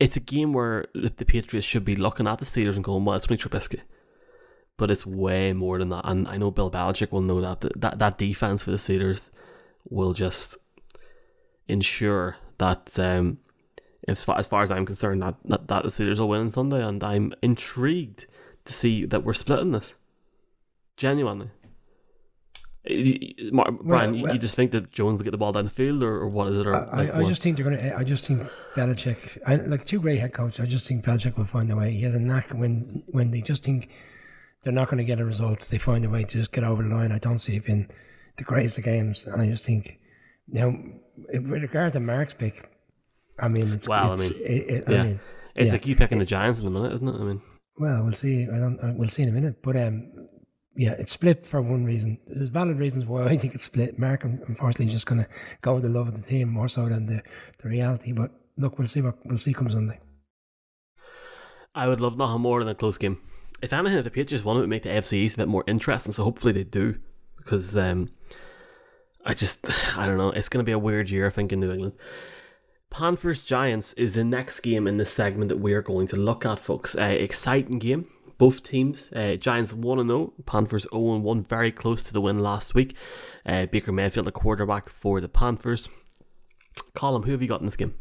it's 0.00 0.16
a 0.16 0.20
game 0.20 0.52
where 0.52 0.86
the, 0.94 1.12
the 1.14 1.24
Patriots 1.24 1.66
should 1.66 1.84
be 1.84 1.94
looking 1.94 2.26
at 2.26 2.38
the 2.38 2.44
Steelers 2.44 2.74
and 2.74 2.82
going, 2.82 3.04
well, 3.04 3.16
it's 3.16 3.30
only 3.30 3.40
Trubisky. 3.40 3.80
But 4.78 4.90
it's 4.90 5.04
way 5.04 5.52
more 5.52 5.78
than 5.78 5.90
that. 5.90 6.08
And 6.08 6.26
I 6.26 6.38
know 6.38 6.50
Bill 6.50 6.70
Belichick 6.70 7.12
will 7.12 7.20
know 7.20 7.40
that. 7.42 7.60
That, 7.76 7.98
that 7.98 8.16
defense 8.16 8.62
for 8.62 8.70
the 8.70 8.78
Steelers 8.78 9.28
will 9.88 10.14
just 10.14 10.56
ensure 11.68 12.36
that, 12.56 12.98
um, 12.98 13.38
as, 14.08 14.24
far, 14.24 14.38
as 14.38 14.46
far 14.46 14.62
as 14.62 14.70
I'm 14.70 14.86
concerned, 14.86 15.22
that, 15.22 15.34
that, 15.44 15.68
that 15.68 15.82
the 15.82 15.90
Steelers 15.90 16.18
will 16.18 16.30
win 16.30 16.40
on 16.40 16.50
Sunday. 16.50 16.82
And 16.82 17.04
I'm 17.04 17.34
intrigued 17.42 18.26
to 18.70 18.76
see 18.76 19.04
that 19.06 19.24
we're 19.24 19.32
splitting 19.32 19.72
this. 19.72 19.94
Genuinely. 20.96 21.50
Brian, 22.84 23.52
well, 23.52 24.22
well, 24.22 24.32
you 24.32 24.38
just 24.38 24.54
think 24.54 24.70
that 24.72 24.90
Jones 24.90 25.18
will 25.18 25.24
get 25.24 25.32
the 25.32 25.38
ball 25.38 25.52
down 25.52 25.64
the 25.64 25.70
field, 25.70 26.02
or, 26.02 26.20
or 26.20 26.28
what 26.28 26.48
is 26.48 26.56
it? 26.56 26.66
Or 26.66 26.74
I, 26.74 26.96
like 26.96 27.14
I, 27.14 27.20
I 27.20 27.24
just 27.24 27.42
think 27.42 27.56
they're 27.56 27.64
going 27.64 27.76
to. 27.76 27.96
I 27.96 28.04
just 28.04 28.26
think 28.26 28.48
Belichick, 28.74 29.38
I, 29.46 29.56
like 29.56 29.84
two 29.84 30.00
great 30.00 30.18
head 30.18 30.32
coaches. 30.32 30.60
I 30.60 30.66
just 30.66 30.86
think 30.86 31.04
Belichick 31.04 31.36
will 31.36 31.44
find 31.44 31.70
a 31.70 31.76
way. 31.76 31.92
He 31.92 32.02
has 32.02 32.14
a 32.14 32.18
knack 32.18 32.50
when 32.52 33.04
when 33.08 33.30
they 33.30 33.42
just 33.42 33.62
think 33.62 33.90
they're 34.62 34.72
not 34.72 34.88
going 34.88 34.98
to 34.98 35.04
get 35.04 35.20
a 35.20 35.24
result, 35.24 35.68
they 35.70 35.78
find 35.78 36.04
a 36.04 36.08
way 36.08 36.24
to 36.24 36.38
just 36.38 36.52
get 36.52 36.64
over 36.64 36.82
the 36.82 36.88
line. 36.88 37.12
I 37.12 37.18
don't 37.18 37.38
see 37.38 37.56
it 37.56 37.66
in 37.66 37.90
the 38.36 38.44
greatest 38.44 38.78
of 38.78 38.84
games. 38.84 39.26
And 39.26 39.40
I 39.40 39.46
just 39.46 39.64
think, 39.64 39.98
you 40.48 40.60
know, 40.60 40.82
with 41.34 41.62
regard 41.62 41.92
to 41.94 42.00
Mark's 42.00 42.34
pick, 42.34 42.70
I 43.38 43.48
mean, 43.48 43.72
it's 43.72 43.88
well, 43.88 44.12
it's, 44.12 44.22
I 44.22 44.28
mean, 44.28 44.42
it, 44.42 44.70
it, 44.70 44.84
yeah. 44.88 45.00
I 45.00 45.02
mean, 45.02 45.20
it's 45.54 45.66
yeah. 45.66 45.72
like 45.72 45.86
you 45.86 45.96
picking 45.96 46.18
the 46.18 46.26
Giants 46.26 46.60
in 46.60 46.64
the 46.64 46.70
minute, 46.70 46.92
isn't 46.94 47.08
it? 47.08 47.14
I 47.14 47.24
mean, 47.24 47.42
well, 47.80 48.02
we'll 48.04 48.12
see. 48.12 48.44
I 48.44 48.58
don't. 48.58 48.98
We'll 48.98 49.08
see 49.08 49.22
in 49.22 49.30
a 49.30 49.32
minute, 49.32 49.62
but 49.62 49.74
um, 49.74 50.28
yeah, 50.76 50.92
it's 50.98 51.12
split 51.12 51.46
for 51.46 51.62
one 51.62 51.84
reason. 51.84 52.20
There's 52.26 52.50
valid 52.50 52.78
reasons 52.78 53.06
why 53.06 53.24
I 53.32 53.38
think 53.38 53.54
it's 53.54 53.64
split. 53.64 53.98
Mark, 53.98 54.22
unfortunately, 54.24 54.86
is 54.86 54.92
just 54.92 55.06
going 55.06 55.22
to 55.22 55.28
go 55.62 55.74
with 55.74 55.84
the 55.84 55.88
love 55.88 56.08
of 56.08 56.14
the 56.14 56.26
team 56.26 56.50
more 56.50 56.68
so 56.68 56.88
than 56.88 57.06
the, 57.06 57.22
the 57.62 57.68
reality. 57.68 58.12
But 58.12 58.32
look, 58.58 58.78
we'll 58.78 58.86
see 58.86 59.00
what 59.00 59.16
we'll 59.24 59.38
see 59.38 59.54
come 59.54 59.70
Sunday. 59.70 59.98
I 61.74 61.88
would 61.88 62.00
love 62.00 62.18
nothing 62.18 62.42
more 62.42 62.60
than 62.60 62.68
a 62.68 62.74
close 62.74 62.98
game. 62.98 63.18
If 63.62 63.72
anything, 63.72 63.98
if 63.98 64.04
the 64.04 64.10
Patriots 64.10 64.44
it 64.44 64.46
would 64.46 64.68
make 64.68 64.82
the 64.82 64.90
AFC 64.90 65.14
East 65.14 65.36
a 65.36 65.38
bit 65.38 65.48
more 65.48 65.64
interesting, 65.66 66.12
so 66.12 66.24
hopefully 66.24 66.52
they 66.52 66.64
do, 66.64 66.98
because 67.38 67.76
um, 67.76 68.10
I 69.24 69.32
just 69.32 69.66
I 69.96 70.04
don't 70.04 70.18
know. 70.18 70.32
It's 70.32 70.50
going 70.50 70.64
to 70.64 70.68
be 70.68 70.72
a 70.72 70.78
weird 70.78 71.08
year, 71.08 71.26
I 71.26 71.30
think, 71.30 71.50
in 71.50 71.60
New 71.60 71.72
England. 71.72 71.94
Panthers 72.90 73.44
Giants 73.44 73.92
is 73.94 74.14
the 74.14 74.24
next 74.24 74.60
game 74.60 74.86
in 74.86 74.96
the 74.96 75.06
segment 75.06 75.48
that 75.48 75.58
we 75.58 75.72
are 75.72 75.82
going 75.82 76.06
to 76.08 76.16
look 76.16 76.44
at, 76.44 76.58
folks. 76.58 76.96
Uh, 76.96 77.02
exciting 77.02 77.78
game 77.78 78.06
both 78.40 78.62
teams. 78.62 79.12
Uh, 79.12 79.36
Giants 79.36 79.74
1 79.74 80.08
0, 80.08 80.32
Panthers 80.46 80.86
0 80.90 81.18
1, 81.18 81.42
very 81.44 81.70
close 81.70 82.02
to 82.02 82.12
the 82.12 82.22
win 82.22 82.38
last 82.38 82.74
week. 82.74 82.96
Uh, 83.44 83.66
Baker 83.66 83.92
Mayfield, 83.92 84.26
the 84.26 84.32
quarterback 84.32 84.88
for 84.88 85.20
the 85.20 85.28
Panthers. 85.28 85.90
Colm, 86.96 87.26
who 87.26 87.32
have 87.32 87.42
you 87.42 87.48
got 87.48 87.60
in 87.60 87.66
this 87.66 87.76
game? 87.76 87.94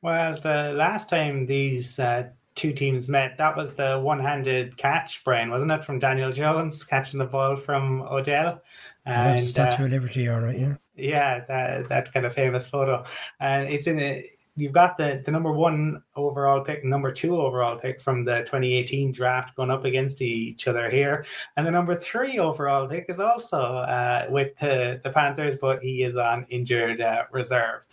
Well, 0.00 0.36
the 0.40 0.72
last 0.76 1.10
time 1.10 1.46
these 1.46 1.98
uh, 1.98 2.28
two 2.60 2.72
teams 2.74 3.08
met, 3.08 3.38
that 3.38 3.56
was 3.56 3.74
the 3.74 3.98
one 3.98 4.20
handed 4.20 4.76
catch, 4.76 5.24
Brian, 5.24 5.50
wasn't 5.50 5.72
it? 5.72 5.82
From 5.82 5.98
Daniel 5.98 6.30
Jones 6.30 6.84
catching 6.84 7.18
the 7.18 7.24
ball 7.24 7.56
from 7.56 8.02
Odell. 8.02 8.62
And, 9.06 9.42
Statue 9.42 9.84
uh, 9.84 9.86
of 9.86 9.92
Liberty, 9.92 10.28
all 10.28 10.40
right, 10.40 10.58
yeah. 10.58 10.74
Yeah, 10.94 11.44
that, 11.48 11.88
that 11.88 12.12
kind 12.12 12.26
of 12.26 12.34
famous 12.34 12.68
photo. 12.68 13.04
And 13.40 13.66
it's 13.66 13.86
in 13.86 13.98
a 13.98 14.30
you've 14.56 14.72
got 14.72 14.98
the, 14.98 15.22
the 15.24 15.30
number 15.30 15.52
one 15.52 16.02
overall 16.16 16.60
pick, 16.60 16.84
number 16.84 17.10
two 17.10 17.40
overall 17.40 17.78
pick 17.78 18.00
from 18.00 18.24
the 18.24 18.40
2018 18.40 19.10
draft 19.10 19.56
going 19.56 19.70
up 19.70 19.84
against 19.84 20.20
each 20.20 20.68
other 20.68 20.90
here. 20.90 21.24
And 21.56 21.66
the 21.66 21.70
number 21.70 21.94
three 21.94 22.38
overall 22.38 22.86
pick 22.86 23.06
is 23.08 23.20
also 23.20 23.58
uh, 23.58 24.26
with 24.28 24.54
the, 24.58 25.00
the 25.02 25.10
Panthers, 25.10 25.56
but 25.58 25.82
he 25.82 26.02
is 26.02 26.16
on 26.16 26.46
injured 26.50 27.00
uh, 27.00 27.22
reserve. 27.32 27.86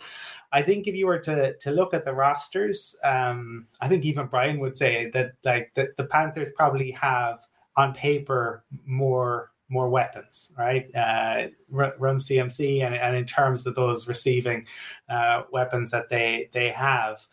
I 0.52 0.62
think 0.62 0.86
if 0.86 0.94
you 0.94 1.06
were 1.06 1.18
to 1.20 1.54
to 1.54 1.70
look 1.70 1.92
at 1.94 2.04
the 2.04 2.14
rosters, 2.14 2.94
um, 3.04 3.66
I 3.80 3.88
think 3.88 4.04
even 4.04 4.26
Brian 4.26 4.58
would 4.60 4.78
say 4.78 5.10
that 5.10 5.32
like 5.44 5.72
the, 5.74 5.88
the 5.96 6.04
Panthers 6.04 6.50
probably 6.56 6.90
have 6.92 7.46
on 7.76 7.94
paper 7.94 8.64
more 8.86 9.50
more 9.68 9.90
weapons, 9.90 10.50
right? 10.56 10.86
Uh, 10.94 11.48
run 11.70 12.16
CMC, 12.16 12.82
and, 12.82 12.94
and 12.94 13.16
in 13.16 13.26
terms 13.26 13.66
of 13.66 13.74
those 13.74 14.08
receiving 14.08 14.66
uh, 15.08 15.42
weapons 15.52 15.90
that 15.90 16.08
they 16.08 16.48
they 16.52 16.70
have, 16.70 17.26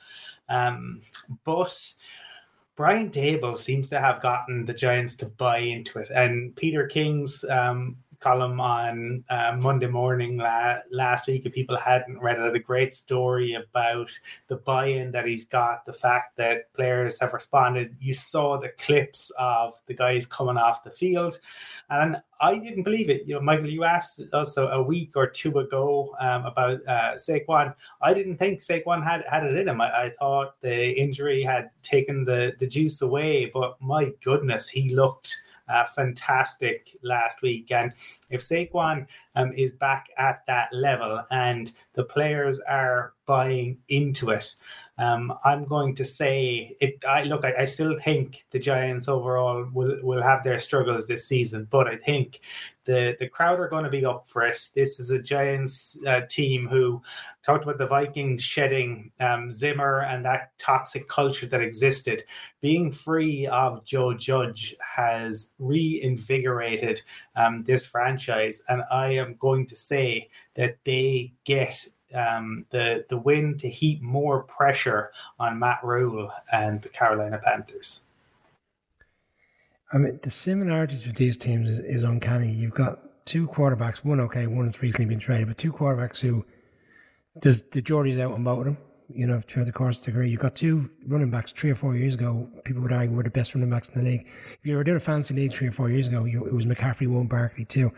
um, 0.50 1.02
but 1.46 1.94
Brian 2.76 3.10
Daboll 3.10 3.58
seems 3.58 3.88
to 3.90 4.00
have 4.02 4.22
gotten 4.22 4.66
the 4.66 4.74
Giants 4.74 5.16
to 5.18 5.28
buy 5.28 5.60
into 5.60 6.00
it, 6.00 6.10
and 6.10 6.54
Peter 6.56 6.88
King's 6.88 7.46
um, 7.46 7.98
column 8.20 8.60
on 8.60 9.24
uh, 9.30 9.58
Monday 9.62 9.88
morning 9.88 10.38
la- 10.38 10.78
last 10.92 11.28
week. 11.28 11.46
If 11.46 11.54
people 11.54 11.78
hadn't 11.78 12.20
read 12.20 12.40
it, 12.40 12.56
a 12.56 12.60
great 12.60 12.94
story 12.94 13.54
about 13.54 14.10
the 14.48 14.58
buy-in 14.58 15.12
that 15.12 15.28
he's 15.28 15.46
got, 15.46 15.86
the 15.86 15.94
fact 15.94 16.38
that 16.38 16.72
players 16.74 17.20
have 17.20 17.34
responded. 17.34 17.96
You 18.00 18.14
saw 18.14 18.58
the 18.58 18.70
clips 18.78 19.32
of 19.38 19.80
the 19.86 19.94
guys 19.94 20.26
coming 20.26 20.58
off 20.58 20.84
the 20.84 20.92
field, 20.92 21.40
and 21.90 22.18
I 22.42 22.58
didn't 22.58 22.84
believe 22.84 23.10
it. 23.10 23.26
You 23.26 23.36
know, 23.36 23.42
Michael, 23.42 23.70
you 23.70 23.84
asked 23.84 24.22
us 24.34 24.58
a, 24.58 24.64
a 24.64 24.82
week 24.82 25.12
or 25.16 25.28
two 25.28 25.60
ago 25.60 26.16
um, 26.20 26.46
about 26.46 26.86
uh, 26.88 27.14
Saquon. 27.16 27.74
I 28.02 28.14
didn't 28.14 28.38
think 28.38 28.62
Saquon 28.62 29.04
had 29.04 29.24
had 29.30 29.46
it 29.46 29.56
in 29.58 29.68
him. 29.68 29.82
I, 29.82 30.06
I 30.06 30.10
thought 30.10 30.60
the 30.62 30.92
injury 30.92 31.44
had 31.44 31.70
taken 31.84 32.26
the 32.26 32.54
the 32.60 32.68
juice 32.68 33.02
away, 33.02 33.52
but 33.54 33.82
my 33.82 34.12
goodness, 34.24 34.68
he 34.68 34.94
looked 34.94 35.38
uh, 35.70 35.86
fantastic 35.86 36.98
last 37.02 37.42
week. 37.42 37.72
And 37.72 37.92
if 38.30 38.42
Saquon 38.42 39.08
um, 39.36 39.52
is 39.54 39.74
back 39.74 40.08
at 40.18 40.46
that 40.48 40.72
level 40.74 41.24
and 41.32 41.72
the 41.94 42.04
players 42.04 42.60
are 42.68 43.14
buying 43.26 43.78
into 43.88 44.30
it, 44.30 44.56
um, 44.98 45.34
I'm 45.44 45.66
going 45.66 45.94
to 45.96 46.06
say 46.06 46.76
it. 46.80 47.04
I 47.06 47.24
look. 47.24 47.44
I, 47.44 47.54
I, 47.60 47.66
still 47.66 47.98
think 47.98 48.46
the 48.52 48.60
Giants 48.60 49.10
overall 49.10 49.68
will 49.74 49.98
will 50.02 50.24
have 50.24 50.44
their 50.44 50.58
struggles 50.58 51.06
this 51.06 51.28
season, 51.28 51.68
but 51.70 51.88
I 51.88 51.98
think 51.98 52.40
the 52.86 53.18
the 53.20 53.28
crowd 53.28 53.60
are 53.60 53.68
going 53.68 53.84
to 53.84 53.90
be 53.90 54.06
up 54.06 54.26
for 54.26 54.44
it. 54.44 54.70
This 54.74 54.98
is 55.02 55.12
a 55.12 55.22
Giants 55.22 55.98
uh, 56.08 56.22
team 56.30 56.66
who 56.66 57.02
talked 57.44 57.66
about 57.66 57.78
the 57.78 57.88
Vikings 57.88 58.42
shedding 58.42 59.12
um, 59.20 59.52
Zimmer 59.52 60.04
and 60.04 60.24
that 60.24 60.58
toxic 60.58 61.10
culture 61.10 61.48
that 61.48 61.62
existed. 61.62 62.24
Being 62.62 62.90
free 62.90 63.48
of 63.48 63.84
Joe 63.84 64.14
Judge 64.14 64.78
has 64.80 65.52
reinvigorated 65.60 67.02
um, 67.36 67.66
this 67.66 67.86
franchise, 67.86 68.62
and 68.70 68.82
I 68.90 69.08
am 69.08 69.36
going 69.40 69.66
to 69.68 69.76
say 69.76 70.30
that 70.54 70.78
they 70.86 71.34
get 71.44 71.86
um, 72.14 72.66
the 72.70 73.06
the 73.10 73.18
win 73.18 73.58
to 73.58 73.70
heap 73.70 74.02
more 74.02 74.44
pressure 74.44 75.12
on 75.40 75.60
Matt 75.60 75.80
Rhule 75.84 76.32
and 76.52 76.82
the 76.82 76.90
Carolina 76.90 77.40
Panthers. 77.44 78.02
I 79.94 79.98
mean, 79.98 80.20
the 80.24 80.30
similarities 80.30 81.06
with 81.06 81.16
these 81.16 81.38
teams 81.38 81.70
is, 81.70 81.80
is 81.80 82.04
uncanny. 82.04 82.52
You've 82.52 82.74
got 82.74 83.00
two 83.26 83.48
quarterbacks, 83.48 84.04
one 84.04 84.20
okay, 84.22 84.48
one's 84.48 84.82
recently 84.82 85.06
been 85.06 85.20
traded, 85.20 85.48
but 85.48 85.58
two 85.58 85.72
quarterbacks 85.72 86.20
who 86.20 86.46
does 87.42 87.64
the 87.64 87.82
jury's 87.82 88.20
out 88.20 88.34
on 88.34 88.44
both 88.44 88.60
of 88.60 88.66
them. 88.66 88.78
You 89.14 89.28
know, 89.28 89.42
throughout 89.48 89.68
the 89.68 89.72
course 89.72 90.00
of 90.00 90.06
the 90.06 90.12
career, 90.14 90.26
you've 90.26 90.42
got 90.42 90.56
two 90.56 90.90
running 91.06 91.30
backs 91.30 91.52
three 91.52 91.70
or 91.70 91.76
four 91.76 91.96
years 91.96 92.16
ago. 92.16 92.50
People 92.64 92.82
would 92.82 92.92
argue 92.92 93.16
were 93.16 93.22
the 93.22 93.30
best 93.30 93.54
running 93.54 93.70
backs 93.70 93.90
in 93.90 94.04
the 94.04 94.10
league. 94.10 94.28
If 94.54 94.60
you 94.64 94.76
were 94.76 94.84
doing 94.84 94.98
a 94.98 95.00
fancy 95.00 95.36
league 95.36 95.54
three 95.54 95.68
or 95.68 95.72
four 95.72 95.92
years 95.92 96.08
ago, 96.08 96.26
you, 96.26 96.44
it 96.46 96.54
was 96.54 96.66
McCaffrey 96.66 97.08
one, 97.08 97.28
Barkley 97.28 97.66
two. 97.66 97.92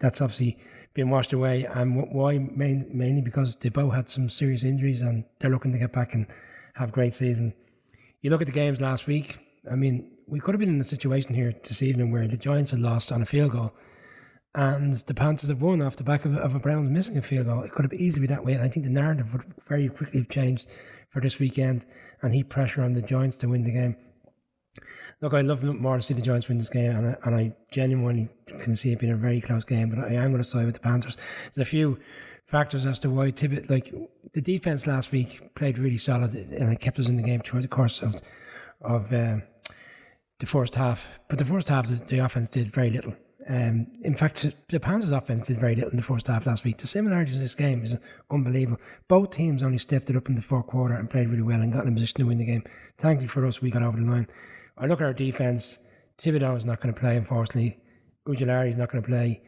That's 0.00 0.20
obviously 0.20 0.58
been 0.94 1.10
washed 1.10 1.32
away. 1.32 1.64
And 1.64 2.10
why? 2.10 2.38
Main, 2.38 2.88
mainly 2.92 3.22
because 3.22 3.54
both 3.54 3.94
had 3.94 4.10
some 4.10 4.28
serious 4.28 4.64
injuries 4.64 5.02
and 5.02 5.24
they're 5.38 5.50
looking 5.50 5.72
to 5.72 5.78
get 5.78 5.92
back 5.92 6.14
and 6.14 6.26
have 6.74 6.88
a 6.88 6.92
great 6.92 7.12
season. 7.12 7.54
You 8.22 8.30
look 8.30 8.40
at 8.40 8.46
the 8.46 8.52
games 8.52 8.80
last 8.80 9.06
week. 9.06 9.38
I 9.70 9.76
mean, 9.76 10.10
we 10.26 10.40
could 10.40 10.54
have 10.54 10.60
been 10.60 10.74
in 10.74 10.80
a 10.80 10.84
situation 10.84 11.34
here 11.34 11.54
this 11.62 11.82
evening 11.82 12.10
where 12.10 12.26
the 12.26 12.36
Giants 12.36 12.70
had 12.70 12.80
lost 12.80 13.12
on 13.12 13.22
a 13.22 13.26
field 13.26 13.52
goal 13.52 13.72
and 14.54 14.96
the 14.96 15.14
Panthers 15.14 15.48
have 15.48 15.62
won 15.62 15.80
off 15.80 15.96
the 15.96 16.04
back 16.04 16.24
of, 16.24 16.36
of 16.36 16.54
a 16.54 16.58
Browns 16.58 16.90
missing 16.90 17.16
a 17.18 17.22
field 17.22 17.46
goal. 17.46 17.62
It 17.62 17.72
could 17.72 17.84
have 17.84 17.92
easily 17.92 18.26
been 18.26 18.34
that 18.34 18.44
way. 18.44 18.54
And 18.54 18.62
I 18.62 18.68
think 18.68 18.84
the 18.84 18.90
narrative 18.90 19.32
would 19.32 19.44
very 19.68 19.88
quickly 19.88 20.20
have 20.20 20.28
changed 20.28 20.68
for 21.08 21.20
this 21.20 21.38
weekend 21.38 21.86
and 22.22 22.34
heap 22.34 22.48
pressure 22.48 22.82
on 22.82 22.94
the 22.94 23.02
Giants 23.02 23.36
to 23.38 23.48
win 23.48 23.62
the 23.62 23.72
game. 23.72 23.96
Look, 25.20 25.34
I 25.34 25.40
love 25.42 25.62
more 25.62 25.96
to 25.96 26.02
see 26.02 26.14
the 26.14 26.22
Giants 26.22 26.48
win 26.48 26.58
this 26.58 26.70
game, 26.70 26.92
and 26.92 27.08
I, 27.08 27.16
and 27.24 27.34
I 27.34 27.52
genuinely 27.70 28.28
can 28.60 28.76
see 28.76 28.92
it 28.92 29.00
being 29.00 29.12
a 29.12 29.16
very 29.16 29.40
close 29.40 29.64
game. 29.64 29.90
But 29.90 29.98
I 29.98 30.14
am 30.14 30.30
going 30.30 30.42
to 30.42 30.48
side 30.48 30.64
with 30.64 30.74
the 30.74 30.80
Panthers. 30.80 31.16
There's 31.44 31.66
a 31.66 31.70
few 31.70 31.98
factors 32.46 32.86
as 32.86 32.98
to 33.00 33.10
why 33.10 33.30
Tibbet, 33.30 33.68
like 33.68 33.92
the 34.32 34.40
defense 34.40 34.86
last 34.86 35.12
week, 35.12 35.54
played 35.54 35.78
really 35.78 35.98
solid 35.98 36.34
and 36.34 36.72
it 36.72 36.80
kept 36.80 36.98
us 36.98 37.08
in 37.08 37.16
the 37.16 37.22
game 37.22 37.40
throughout 37.40 37.62
the 37.62 37.68
course 37.68 38.02
of 38.02 38.16
of 38.82 39.12
uh, 39.12 39.36
the 40.38 40.46
first 40.46 40.74
half. 40.74 41.06
But 41.28 41.38
the 41.38 41.44
first 41.44 41.68
half, 41.68 41.86
the, 41.86 41.96
the 41.96 42.18
offense 42.18 42.48
did 42.48 42.72
very 42.72 42.90
little. 42.90 43.14
Um, 43.48 43.86
in 44.02 44.14
fact, 44.14 44.46
the 44.68 44.80
Panthers' 44.80 45.10
offense 45.10 45.46
did 45.46 45.58
very 45.58 45.74
little 45.74 45.90
in 45.90 45.96
the 45.96 46.02
first 46.02 46.26
half 46.26 46.46
last 46.46 46.64
week. 46.64 46.78
The 46.78 46.86
similarities 46.86 47.36
in 47.36 47.42
this 47.42 47.54
game 47.54 47.82
is 47.82 47.96
unbelievable. 48.30 48.80
Both 49.08 49.30
teams 49.30 49.62
only 49.62 49.78
stepped 49.78 50.08
it 50.10 50.16
up 50.16 50.28
in 50.28 50.36
the 50.36 50.42
fourth 50.42 50.66
quarter 50.66 50.94
and 50.94 51.10
played 51.10 51.28
really 51.28 51.42
well 51.42 51.60
and 51.60 51.72
got 51.72 51.84
in 51.84 51.88
a 51.88 51.92
position 51.92 52.18
to 52.18 52.26
win 52.26 52.38
the 52.38 52.44
game. 52.44 52.64
Thankfully 52.98 53.28
for 53.28 53.46
us, 53.46 53.60
we 53.60 53.70
got 53.70 53.82
over 53.82 53.98
the 53.98 54.04
line. 54.04 54.28
I 54.80 54.86
look 54.86 55.00
at 55.00 55.06
our 55.06 55.12
defense. 55.12 55.78
Thibodeaux 56.18 56.56
is 56.56 56.64
not 56.64 56.80
going 56.80 56.92
to 56.92 57.00
play, 57.00 57.16
unfortunately. 57.16 57.78
Ojulari 58.26 58.68
is 58.68 58.76
not 58.76 58.90
going 58.90 59.02
to 59.02 59.08
play 59.08 59.42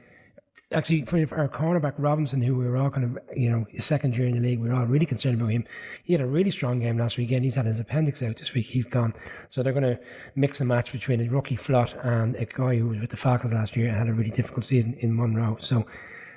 actually 0.75 1.05
for 1.05 1.39
our 1.39 1.49
cornerback 1.49 1.95
Robinson, 1.99 2.41
who 2.41 2.55
we 2.55 2.67
were 2.67 2.77
all 2.77 2.91
kind 2.91 3.05
of 3.05 3.37
you 3.37 3.51
know 3.51 3.67
his 3.71 3.85
second 3.85 4.17
year 4.17 4.27
in 4.27 4.35
the 4.35 4.41
league, 4.41 4.61
we 4.61 4.69
were 4.69 4.75
all 4.75 4.87
really 4.87 5.07
concerned 5.07 5.41
about 5.41 5.51
him. 5.51 5.65
He 6.05 6.13
had 6.13 6.23
a 6.23 6.27
really 6.27 6.51
strong 6.51 6.81
game 6.81 6.99
last 6.99 7.17
weekend. 7.17 7.45
He's 7.45 7.55
had 7.55 7.67
his 7.67 7.81
appendix 7.81 8.23
out 8.23 8.37
this 8.37 8.55
week. 8.55 8.67
He's 8.67 8.87
gone, 8.87 9.15
so 9.51 9.63
they're 9.63 9.73
going 9.73 9.83
to 9.85 9.99
mix 10.35 10.61
a 10.61 10.65
match 10.65 10.93
between 10.93 11.21
a 11.21 11.29
rookie 11.29 11.57
Flott 11.57 11.95
and 12.05 12.37
a 12.37 12.45
guy 12.45 12.77
who 12.77 12.89
was 12.89 13.01
with 13.01 13.11
the 13.11 13.17
Falcons 13.17 13.53
last 13.53 13.77
year 13.77 13.89
and 13.89 13.97
had 13.97 14.09
a 14.09 14.13
really 14.13 14.31
difficult 14.31 14.65
season 14.65 14.95
in 15.01 15.13
Moreau. 15.13 15.57
So 15.61 15.87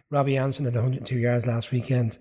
Robbie 0.09 0.37
Anderson 0.37 0.65
had 0.65 0.75
102 0.75 1.17
yards 1.17 1.47
last 1.47 1.71
weekend. 1.71 2.19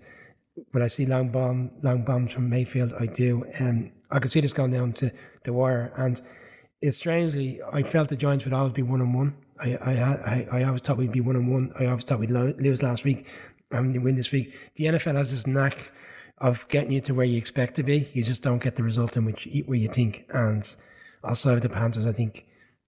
When 0.71 0.83
I 0.83 0.87
see 0.87 1.05
long 1.05 1.29
bomb, 1.29 1.71
long 1.83 2.03
bombs 2.03 2.31
from 2.31 2.49
Mayfield, 2.49 2.93
I 2.99 3.07
do. 3.07 3.43
And 3.59 3.85
um, 3.85 3.91
I 4.09 4.19
could 4.19 4.31
see 4.31 4.39
this 4.39 4.53
going 4.53 4.71
down 4.71 4.93
to 4.93 5.11
the 5.43 5.51
wire. 5.51 5.91
And 5.97 6.21
it's 6.81 6.97
strangely, 6.97 7.59
I 7.71 7.83
felt 7.83 8.09
the 8.09 8.15
Giants 8.15 8.45
would 8.45 8.53
always 8.53 8.73
be 8.73 8.83
one 8.83 9.01
on 9.01 9.13
one 9.13 9.35
I, 9.59 9.75
I, 9.75 9.91
I, 9.91 10.47
I 10.51 10.63
always 10.63 10.81
thought 10.81 10.97
we'd 10.97 11.11
be 11.11 11.21
one 11.21 11.35
on 11.35 11.47
one. 11.47 11.73
I 11.79 11.85
always 11.85 12.03
thought 12.03 12.19
we'd 12.19 12.31
lose 12.31 12.83
last 12.83 13.03
week 13.03 13.27
and 13.71 14.03
win 14.03 14.15
this 14.15 14.31
week. 14.31 14.53
The 14.75 14.85
NFL 14.85 15.15
has 15.15 15.31
this 15.31 15.47
knack 15.47 15.91
of 16.39 16.67
getting 16.67 16.91
you 16.91 17.01
to 17.01 17.13
where 17.13 17.25
you 17.25 17.37
expect 17.37 17.75
to 17.75 17.83
be. 17.83 18.09
You 18.13 18.23
just 18.23 18.41
don't 18.41 18.61
get 18.61 18.75
the 18.75 18.83
result 18.83 19.15
in 19.15 19.25
which 19.25 19.47
eat 19.47 19.67
where 19.67 19.77
you 19.77 19.87
think. 19.87 20.25
And 20.33 20.75
also 21.23 21.57
the 21.57 21.69
Panthers, 21.69 22.05
I 22.05 22.11
think 22.11 22.45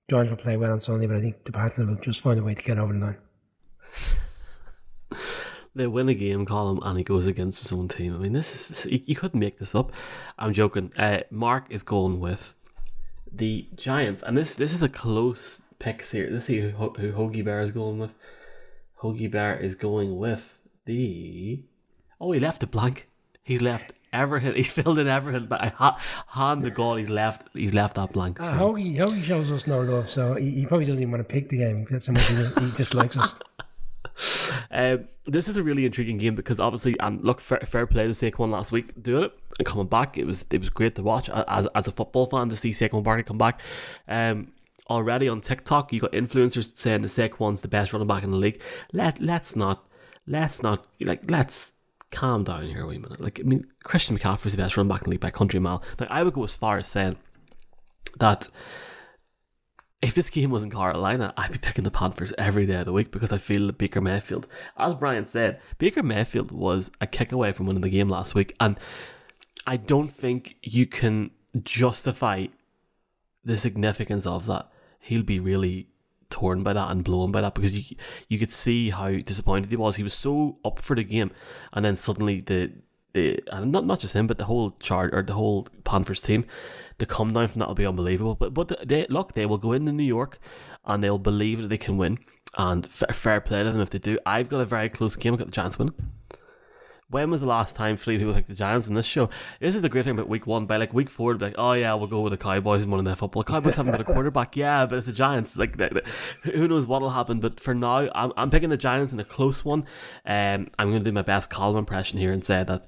Giants 0.09 0.29
will 0.29 0.37
play 0.37 0.57
well 0.57 0.73
on 0.73 0.81
Sunday, 0.81 1.07
but 1.07 1.17
I 1.17 1.21
think 1.21 1.45
the 1.45 1.53
Panthers 1.53 1.87
will 1.87 1.95
just 1.97 2.19
find 2.19 2.39
a 2.39 2.43
way 2.43 2.53
to 2.53 2.63
get 2.63 2.77
over 2.77 2.93
the 2.93 2.99
line. 2.99 3.17
they 5.75 5.87
win 5.87 6.09
a 6.09 6.13
game 6.13 6.45
Colm 6.45 6.79
and 6.85 6.97
he 6.97 7.03
goes 7.03 7.25
against 7.25 7.63
his 7.63 7.71
own 7.71 7.87
team. 7.87 8.13
I 8.13 8.17
mean, 8.17 8.33
this 8.33 8.53
is 8.53 8.67
this, 8.67 8.85
you, 8.85 9.01
you 9.05 9.15
couldn't 9.15 9.39
make 9.39 9.57
this 9.57 9.73
up. 9.73 9.93
I'm 10.37 10.51
joking. 10.51 10.91
Uh, 10.97 11.21
Mark 11.31 11.67
is 11.69 11.83
going 11.83 12.19
with 12.19 12.53
the 13.31 13.67
Giants, 13.75 14.23
and 14.23 14.37
this 14.37 14.55
this 14.55 14.73
is 14.73 14.81
a 14.81 14.89
close 14.89 15.63
picks 15.79 16.11
here. 16.11 16.29
Let's 16.31 16.45
see 16.45 16.59
who, 16.59 16.69
who 16.69 17.13
Hoagie 17.13 17.45
Bear 17.45 17.61
is 17.61 17.71
going 17.71 17.99
with. 17.99 18.13
Hoagie 19.01 19.31
Bear 19.31 19.57
is 19.57 19.75
going 19.75 20.17
with 20.17 20.57
the. 20.85 21.61
Oh, 22.19 22.31
he 22.31 22.39
left 22.39 22.63
it 22.63 22.71
blank. 22.71 23.07
He's 23.43 23.61
left 23.61 23.93
Everton. 24.11 24.55
He's 24.61 24.71
filled 24.71 24.99
in 24.99 25.07
Everton, 25.07 25.47
but 25.47 25.61
I 25.61 25.67
ha- 25.67 26.01
hand 26.27 26.63
the 26.63 26.71
goal. 26.71 26.95
He's 26.95 27.09
left. 27.09 27.47
He's 27.53 27.73
left 27.73 27.95
that 27.95 28.13
blank. 28.13 28.39
Uh, 28.39 28.43
so. 28.43 28.49
Uh, 28.49 28.59
Hoagie, 28.59 28.97
Hoagie 28.97 29.23
shows 29.23 29.51
us 29.51 29.67
no 29.67 29.81
love, 29.81 30.09
so 30.09 30.33
he, 30.35 30.51
he, 30.51 30.65
probably 30.65 30.85
doesn't 30.85 31.01
even 31.01 31.11
want 31.11 31.27
to 31.27 31.33
pick 31.33 31.49
the 31.49 31.57
game. 31.57 31.85
That's 31.89 32.07
how 32.07 32.13
much 32.13 32.27
he, 32.27 32.35
he 32.35 32.71
dislikes 32.75 33.17
us. 33.17 33.35
Um, 34.71 35.07
this 35.25 35.47
is 35.47 35.57
a 35.57 35.63
really 35.63 35.85
intriguing 35.85 36.17
game 36.17 36.35
because 36.35 36.59
obviously, 36.59 36.95
and 36.99 37.23
look, 37.23 37.39
fair, 37.39 37.59
fair 37.59 37.85
play 37.85 38.03
to 38.05 38.09
Saquon 38.11 38.49
last 38.49 38.71
week 38.71 39.01
doing 39.01 39.25
it 39.25 39.31
and 39.59 39.65
coming 39.65 39.87
back. 39.87 40.17
It 40.17 40.25
was 40.25 40.47
it 40.51 40.59
was 40.59 40.69
great 40.69 40.95
to 40.95 41.03
watch 41.03 41.29
as, 41.29 41.67
as 41.75 41.87
a 41.87 41.91
football 41.91 42.25
fan 42.25 42.49
to 42.49 42.55
see 42.55 42.71
Saquon 42.71 43.03
Barkley 43.03 43.23
come 43.23 43.37
back. 43.37 43.61
Um, 44.07 44.51
already 44.89 45.27
on 45.27 45.41
TikTok. 45.41 45.93
You 45.93 45.99
got 45.99 46.13
influencers 46.13 46.77
saying 46.77 47.01
the 47.01 47.07
Saquon's 47.07 47.61
the 47.61 47.67
best 47.67 47.93
running 47.93 48.07
back 48.07 48.23
in 48.23 48.31
the 48.31 48.37
league. 48.37 48.61
Let 48.93 49.19
let's 49.19 49.55
not 49.55 49.85
let's 50.25 50.63
not 50.63 50.87
like 50.99 51.29
let's 51.29 51.73
calm 52.11 52.43
down 52.43 52.67
here 52.67 52.85
wait 52.85 52.97
a 52.97 53.01
minute. 53.01 53.21
Like 53.21 53.39
I 53.39 53.43
mean, 53.43 53.65
Christian 53.83 54.17
McCaffrey's 54.17 54.53
the 54.53 54.57
best 54.57 54.77
running 54.77 54.89
back 54.89 55.01
in 55.01 55.05
the 55.05 55.09
league 55.11 55.19
by 55.19 55.29
country 55.29 55.59
mile. 55.59 55.83
Now 55.99 56.07
I 56.09 56.23
would 56.23 56.33
go 56.33 56.43
as 56.43 56.55
far 56.55 56.77
as 56.77 56.87
saying 56.87 57.17
that 58.19 58.49
if 60.01 60.13
this 60.13 60.29
game 60.29 60.51
was 60.51 60.63
in 60.63 60.69
Carolina, 60.69 61.33
I'd 61.37 61.51
be 61.51 61.57
picking 61.57 61.83
the 61.83 61.91
Panthers 61.91 62.33
every 62.37 62.65
day 62.65 62.75
of 62.75 62.85
the 62.85 62.93
week 62.93 63.11
because 63.11 63.31
I 63.31 63.37
feel 63.37 63.67
that 63.67 63.77
Baker 63.77 64.01
Mayfield, 64.01 64.47
as 64.77 64.95
Brian 64.95 65.25
said, 65.25 65.59
Baker 65.77 66.03
Mayfield 66.03 66.51
was 66.51 66.91
a 67.01 67.07
kick 67.07 67.31
away 67.31 67.51
from 67.51 67.65
winning 67.65 67.81
the 67.81 67.89
game 67.89 68.09
last 68.09 68.35
week, 68.35 68.55
and 68.59 68.79
I 69.65 69.77
don't 69.77 70.09
think 70.09 70.57
you 70.61 70.85
can 70.85 71.31
justify 71.63 72.47
the 73.43 73.57
significance 73.57 74.25
of 74.25 74.45
that 74.45 74.69
he'll 75.07 75.23
be 75.23 75.39
really 75.39 75.87
torn 76.29 76.61
by 76.61 76.73
that 76.73 76.91
and 76.91 77.03
blown 77.03 77.31
by 77.31 77.39
that 77.39 77.55
because 77.55 77.73
you 77.73 77.95
you 78.27 78.37
could 78.37 78.51
see 78.51 78.89
how 78.89 79.09
disappointed 79.09 79.69
he 79.69 79.77
was. 79.77 79.95
He 79.95 80.03
was 80.03 80.13
so 80.13 80.57
up 80.65 80.79
for 80.79 80.95
the 80.95 81.03
game, 81.03 81.31
and 81.73 81.83
then 81.83 81.95
suddenly 81.95 82.41
the 82.41 82.73
the 83.13 83.41
and 83.51 83.71
not 83.71 83.85
not 83.85 83.99
just 83.99 84.13
him 84.13 84.27
but 84.27 84.37
the 84.37 84.45
whole 84.45 84.71
chart 84.79 85.13
or 85.13 85.21
the 85.21 85.33
whole 85.33 85.67
Panthers 85.83 86.21
team, 86.21 86.45
the 86.97 87.05
come 87.05 87.33
down 87.33 87.47
from 87.47 87.59
that 87.59 87.67
will 87.67 87.75
be 87.75 87.85
unbelievable. 87.85 88.35
But 88.35 88.53
but 88.53 88.87
they 88.87 89.05
look 89.09 89.33
they 89.33 89.45
will 89.45 89.57
go 89.57 89.73
into 89.73 89.91
New 89.91 90.03
York 90.03 90.39
and 90.85 91.03
they'll 91.03 91.17
believe 91.17 91.61
that 91.61 91.67
they 91.69 91.77
can 91.77 91.97
win. 91.97 92.19
And 92.57 92.87
fair, 92.87 93.13
fair 93.13 93.41
play 93.41 93.63
to 93.63 93.71
them 93.71 93.81
if 93.81 93.89
they 93.89 93.99
do. 93.99 94.17
I've 94.25 94.49
got 94.49 94.61
a 94.61 94.65
very 94.65 94.89
close 94.89 95.15
game. 95.15 95.33
I've 95.33 95.39
got 95.39 95.47
the 95.47 95.51
chance 95.51 95.77
winning. 95.77 95.93
When 97.09 97.31
was 97.31 97.39
the 97.39 97.47
last 97.47 97.77
time 97.77 97.95
three 97.95 98.17
people 98.17 98.33
picked 98.33 98.49
the 98.49 98.53
Giants 98.53 98.87
in 98.87 98.93
this 98.93 99.05
show? 99.05 99.29
This 99.61 99.75
is 99.75 99.81
the 99.81 99.87
great 99.87 100.03
thing 100.03 100.15
about 100.15 100.27
week 100.27 100.45
one. 100.45 100.65
By 100.65 100.75
like 100.75 100.93
week 100.93 101.09
four, 101.09 101.33
be 101.35 101.45
like, 101.45 101.55
oh 101.57 101.71
yeah, 101.71 101.93
we'll 101.93 102.07
go 102.07 102.19
with 102.19 102.31
the 102.31 102.37
Cowboys 102.37 102.83
and 102.83 102.91
one 102.91 102.99
of 102.99 103.05
their 103.05 103.15
football. 103.15 103.43
The 103.43 103.51
Cowboys 103.51 103.77
haven't 103.77 103.93
got 103.93 104.01
a 104.01 104.03
quarterback, 104.13 104.57
yeah, 104.57 104.85
but 104.85 104.97
it's 104.97 105.07
the 105.07 105.13
Giants. 105.13 105.55
Like, 105.55 105.79
who 106.43 106.67
knows 106.67 106.85
what'll 106.85 107.11
happen? 107.11 107.39
But 107.39 107.61
for 107.61 107.73
now, 107.73 108.09
I'm, 108.13 108.33
I'm 108.35 108.49
picking 108.49 108.69
the 108.69 108.77
Giants 108.77 109.13
in 109.13 109.21
a 109.21 109.23
close 109.23 109.63
one. 109.63 109.85
Um, 110.25 110.67
I'm 110.77 110.89
going 110.89 110.99
to 110.99 111.09
do 111.09 111.13
my 111.13 111.21
best 111.21 111.49
Colm 111.49 111.77
impression 111.77 112.19
here 112.19 112.33
and 112.33 112.43
say 112.43 112.65
that 112.65 112.85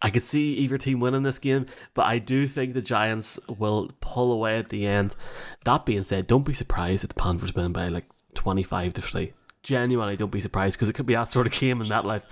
I 0.00 0.10
could 0.10 0.22
see 0.22 0.54
either 0.54 0.78
team 0.78 1.00
winning 1.00 1.24
this 1.24 1.40
game, 1.40 1.66
but 1.94 2.06
I 2.06 2.18
do 2.18 2.46
think 2.46 2.74
the 2.74 2.80
Giants 2.80 3.40
will 3.48 3.90
pull 4.00 4.32
away 4.32 4.58
at 4.58 4.68
the 4.68 4.86
end. 4.86 5.16
That 5.64 5.84
being 5.84 6.04
said, 6.04 6.28
don't 6.28 6.44
be 6.44 6.54
surprised 6.54 7.02
if 7.02 7.08
the 7.08 7.14
Panthers 7.14 7.54
win 7.54 7.72
by 7.72 7.88
like 7.88 8.06
25 8.34 8.94
to 8.94 9.02
3. 9.02 9.32
Genuinely, 9.64 10.16
don't 10.16 10.30
be 10.30 10.40
surprised 10.40 10.76
because 10.76 10.88
it 10.88 10.94
could 10.94 11.04
be 11.04 11.14
that 11.14 11.30
sort 11.30 11.48
of 11.48 11.52
game 11.52 11.82
in 11.82 11.88
that 11.88 12.06
life. 12.06 12.22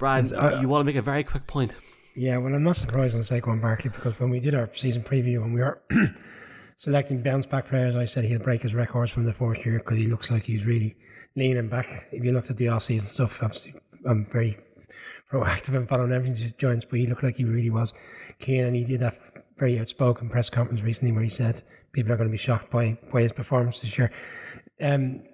Brian, 0.00 0.24
uh, 0.34 0.58
you 0.62 0.66
want 0.66 0.80
to 0.80 0.84
make 0.84 0.96
a 0.96 1.02
very 1.02 1.22
quick 1.22 1.46
point? 1.46 1.74
Yeah, 2.16 2.38
well, 2.38 2.54
I'm 2.54 2.62
not 2.62 2.76
surprised 2.76 3.14
on 3.14 3.20
Saquon 3.20 3.60
Barkley 3.60 3.90
because 3.90 4.18
when 4.18 4.30
we 4.30 4.40
did 4.40 4.54
our 4.54 4.70
season 4.74 5.02
preview 5.02 5.42
and 5.42 5.52
we 5.52 5.60
were 5.60 5.82
selecting 6.78 7.22
bounce 7.22 7.44
back 7.44 7.68
players, 7.68 7.94
I 7.94 8.06
said 8.06 8.24
he'll 8.24 8.38
break 8.38 8.62
his 8.62 8.74
records 8.74 9.12
from 9.12 9.24
the 9.24 9.34
first 9.34 9.62
year 9.62 9.78
because 9.78 9.98
he 9.98 10.06
looks 10.06 10.30
like 10.30 10.44
he's 10.44 10.64
really 10.64 10.96
leaning 11.36 11.68
back. 11.68 12.08
If 12.12 12.24
you 12.24 12.32
looked 12.32 12.48
at 12.48 12.56
the 12.56 12.68
off 12.68 12.84
season 12.84 13.06
stuff, 13.08 13.42
obviously 13.42 13.74
I'm 14.08 14.24
very 14.32 14.58
proactive 15.30 15.74
in 15.74 15.86
following 15.86 16.12
everything 16.12 16.34
he 16.34 16.54
joins, 16.56 16.86
but 16.86 16.98
he 16.98 17.06
looked 17.06 17.22
like 17.22 17.36
he 17.36 17.44
really 17.44 17.68
was 17.68 17.92
keen 18.38 18.64
and 18.64 18.74
he 18.74 18.84
did 18.84 19.00
that 19.00 19.18
very 19.58 19.78
outspoken 19.78 20.30
press 20.30 20.48
conference 20.48 20.80
recently 20.80 21.12
where 21.12 21.22
he 21.22 21.28
said 21.28 21.62
people 21.92 22.10
are 22.10 22.16
going 22.16 22.30
to 22.30 22.32
be 22.32 22.38
shocked 22.38 22.70
by, 22.70 22.96
by 23.12 23.20
his 23.20 23.32
performance 23.32 23.80
this 23.80 23.98
year. 23.98 24.10
Um, 24.80 25.24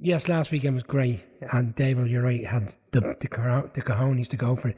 yes, 0.00 0.28
last 0.28 0.50
weekend 0.50 0.74
was 0.74 0.82
great, 0.82 1.20
and 1.52 1.74
David, 1.74 2.08
you're 2.08 2.22
right, 2.22 2.44
had 2.44 2.74
the 2.90 3.00
the, 3.00 3.70
the 3.74 3.82
cojones 3.82 4.28
to 4.28 4.36
go 4.36 4.56
for 4.56 4.68
it. 4.68 4.76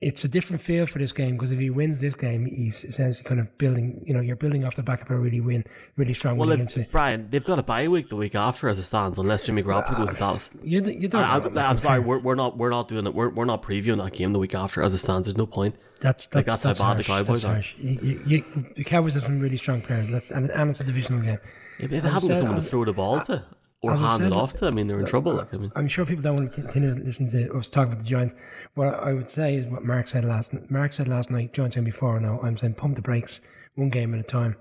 It's 0.00 0.24
a 0.24 0.28
different 0.28 0.60
feel 0.60 0.84
for 0.84 0.98
this 0.98 1.12
game 1.12 1.36
because 1.36 1.52
if 1.52 1.60
he 1.60 1.70
wins 1.70 2.00
this 2.00 2.16
game, 2.16 2.44
he's 2.44 2.82
essentially 2.82 3.22
kind 3.22 3.38
of 3.38 3.56
building. 3.56 4.02
You 4.04 4.14
know, 4.14 4.20
you're 4.20 4.34
building 4.34 4.64
off 4.64 4.74
the 4.74 4.82
back 4.82 5.00
of 5.00 5.10
a 5.12 5.16
really 5.16 5.40
win, 5.40 5.64
really 5.94 6.12
strong 6.12 6.36
well, 6.36 6.48
win 6.48 6.60
against 6.60 6.90
Brian, 6.90 7.28
they've 7.30 7.44
got 7.44 7.60
a 7.60 7.62
bye 7.62 7.86
week 7.86 8.08
the 8.08 8.16
week 8.16 8.34
after 8.34 8.68
as 8.68 8.80
it 8.80 8.82
stands, 8.82 9.16
unless 9.18 9.42
Jimmy 9.42 9.62
Garoppolo 9.62 9.98
goes 9.98 10.10
to 10.10 10.16
Dallas. 10.16 10.50
You, 10.64 10.82
you 10.82 11.06
don't. 11.06 11.22
I, 11.22 11.36
am 11.36 11.56
I'm 11.56 11.78
sorry, 11.78 12.00
we're, 12.00 12.18
we're 12.18 12.34
not 12.34 12.58
we're 12.58 12.70
not 12.70 12.88
doing 12.88 13.06
it. 13.06 13.14
We're, 13.14 13.28
we're 13.28 13.44
not 13.44 13.62
previewing 13.62 14.02
that 14.02 14.12
game 14.12 14.32
the 14.32 14.40
week 14.40 14.56
after 14.56 14.82
as 14.82 14.92
it 14.92 14.98
stands. 14.98 15.28
There's 15.28 15.36
no 15.36 15.46
point. 15.46 15.76
That's 16.00 16.26
that's, 16.26 16.34
like, 16.34 16.46
that's, 16.46 16.64
that's 16.64 16.80
how 16.80 16.94
bad 16.94 17.06
harsh. 17.06 17.06
the 17.06 17.24
Cowboys 17.24 17.44
are. 17.44 17.62
You, 17.80 18.22
you, 18.26 18.44
the 18.74 18.82
Cowboys 18.82 19.14
have 19.14 19.22
some 19.22 19.38
really 19.38 19.56
strong 19.56 19.80
players. 19.80 20.10
Let's 20.10 20.32
and, 20.32 20.50
and 20.50 20.70
it's 20.70 20.80
a 20.80 20.84
divisional 20.84 21.20
game. 21.20 21.38
Yeah, 21.78 21.84
if 21.84 21.90
they 21.90 22.00
haven't 22.00 22.34
someone 22.34 22.56
to 22.56 22.62
throw 22.62 22.84
the 22.84 22.92
ball 22.92 23.20
to 23.20 23.44
or 23.82 23.96
hand 23.96 24.22
it 24.22 24.32
off 24.32 24.54
to. 24.54 24.66
I 24.66 24.70
mean, 24.70 24.86
they're 24.86 25.00
in 25.00 25.04
uh, 25.04 25.08
trouble. 25.08 25.32
Uh, 25.32 25.36
like, 25.36 25.54
I 25.54 25.56
mean, 25.56 25.72
I'm 25.74 25.88
sure 25.88 26.06
people 26.06 26.22
don't 26.22 26.36
want 26.36 26.52
to 26.52 26.60
continue 26.60 26.94
to 26.94 27.00
listen 27.00 27.28
to 27.30 27.52
us 27.54 27.68
talk 27.68 27.88
about 27.88 27.98
the 27.98 28.04
Giants. 28.04 28.34
What 28.74 28.94
I 28.94 29.12
would 29.12 29.28
say 29.28 29.56
is 29.56 29.66
what 29.66 29.84
Mark 29.84 30.06
said 30.06 30.24
last. 30.24 30.54
Mark 30.70 30.92
said 30.92 31.08
last 31.08 31.30
night. 31.30 31.52
Giants 31.52 31.76
going 31.76 31.84
before 31.84 32.18
now. 32.20 32.38
Oh. 32.42 32.46
I'm 32.46 32.56
saying 32.56 32.74
pump 32.74 32.94
the 32.94 33.02
brakes, 33.02 33.40
one 33.74 33.90
game 33.90 34.14
at 34.14 34.20
a 34.20 34.24
time. 34.24 34.56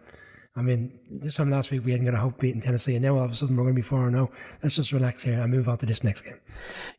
I 0.54 0.62
mean, 0.62 1.00
this 1.10 1.36
time 1.36 1.50
last 1.50 1.72
week 1.72 1.86
we 1.86 1.92
hadn't 1.92 2.06
got 2.06 2.14
a 2.14 2.18
hope 2.18 2.38
beating 2.38 2.60
Tennessee, 2.60 2.96
and 2.96 3.06
now 3.06 3.16
all 3.16 3.24
of 3.24 3.32
a 3.32 3.36
sudden 3.36 3.56
we're 3.56 3.64
going 3.64 3.74
to 3.74 3.82
be 3.82 3.88
4 3.88 4.08
and 4.08 4.16
0. 4.16 4.30
Let's 4.62 4.76
just 4.76 4.92
relax 4.92 5.24
here 5.24 5.42
and 5.42 5.50
move 5.50 5.70
on 5.70 5.78
to 5.78 5.86
this 5.86 6.04
next 6.04 6.22
game. 6.22 6.38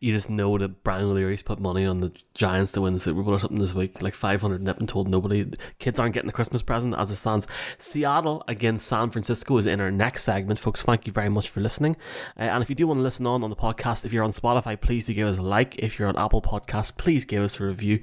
You 0.01 0.15
just 0.15 0.31
know 0.31 0.57
that 0.57 0.83
Brian 0.83 1.05
O'Leary's 1.05 1.43
put 1.43 1.61
money 1.61 1.85
on 1.85 2.01
the 2.01 2.15
Giants 2.33 2.73
to 2.73 2.81
win 2.81 2.95
the 2.95 3.01
Super 3.01 3.23
Bowl 3.23 3.35
or 3.35 3.39
something 3.39 3.59
this 3.59 3.75
week, 3.75 4.01
like 4.01 4.15
500 4.15 4.63
nip 4.63 4.79
and 4.79 4.89
told 4.89 5.07
nobody. 5.07 5.53
Kids 5.79 6.01
aren't 6.01 6.15
getting 6.15 6.29
the 6.29 6.33
Christmas 6.33 6.63
present 6.63 6.95
as 6.97 7.11
it 7.11 7.17
stands. 7.17 7.47
Seattle 7.79 8.43
against 8.49 8.89
San 8.89 9.11
Francisco 9.11 9.59
is 9.59 9.67
in 9.67 9.83
our 9.83 9.91
next 9.91 10.25
segment, 10.25 10.59
folks. 10.59 10.83
Thank 10.83 11.07
you 11.07 11.13
very 11.13 11.29
much 11.29 11.51
for 11.51 11.61
listening. 11.61 11.97
Uh, 12.39 12.45
and 12.45 12.63
if 12.63 12.71
you 12.71 12.75
do 12.75 12.87
want 12.87 13.01
to 13.01 13.03
listen 13.03 13.27
on 13.27 13.45
on 13.45 13.51
the 13.51 13.57
podcast, 13.57 14.07
if 14.07 14.15
you're 14.15 14.25
on 14.25 14.33
Spotify, 14.33 14.81
please 14.81 15.05
do 15.05 15.13
give 15.13 15.29
us 15.29 15.37
a 15.37 15.43
like. 15.43 15.79
If 15.79 15.99
you're 15.99 16.09
on 16.09 16.17
Apple 16.17 16.41
Podcasts, 16.41 16.97
please 16.97 17.27
give 17.27 17.43
us 17.43 17.61
a 17.61 17.65
review. 17.65 18.01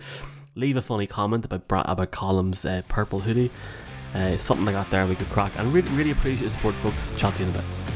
Leave 0.54 0.78
a 0.78 0.82
funny 0.84 1.08
comment 1.08 1.44
about 1.44 1.64
about 1.70 2.12
Colm's 2.12 2.66
uh, 2.66 2.84
purple 2.88 3.20
hoodie 3.20 3.50
uh, 4.16 4.38
something 4.38 4.66
like 4.66 4.76
that 4.76 4.90
there 4.90 5.06
we 5.08 5.16
could 5.16 5.30
crack. 5.30 5.58
And 5.58 5.72
really, 5.74 5.92
really 5.92 6.12
appreciate 6.12 6.44
the 6.44 6.50
support, 6.50 6.76
folks. 6.76 7.14
Chat 7.14 7.36
to 7.36 7.44
you 7.44 7.50
in 7.50 7.56
a 7.56 7.60
bit. 7.60 7.89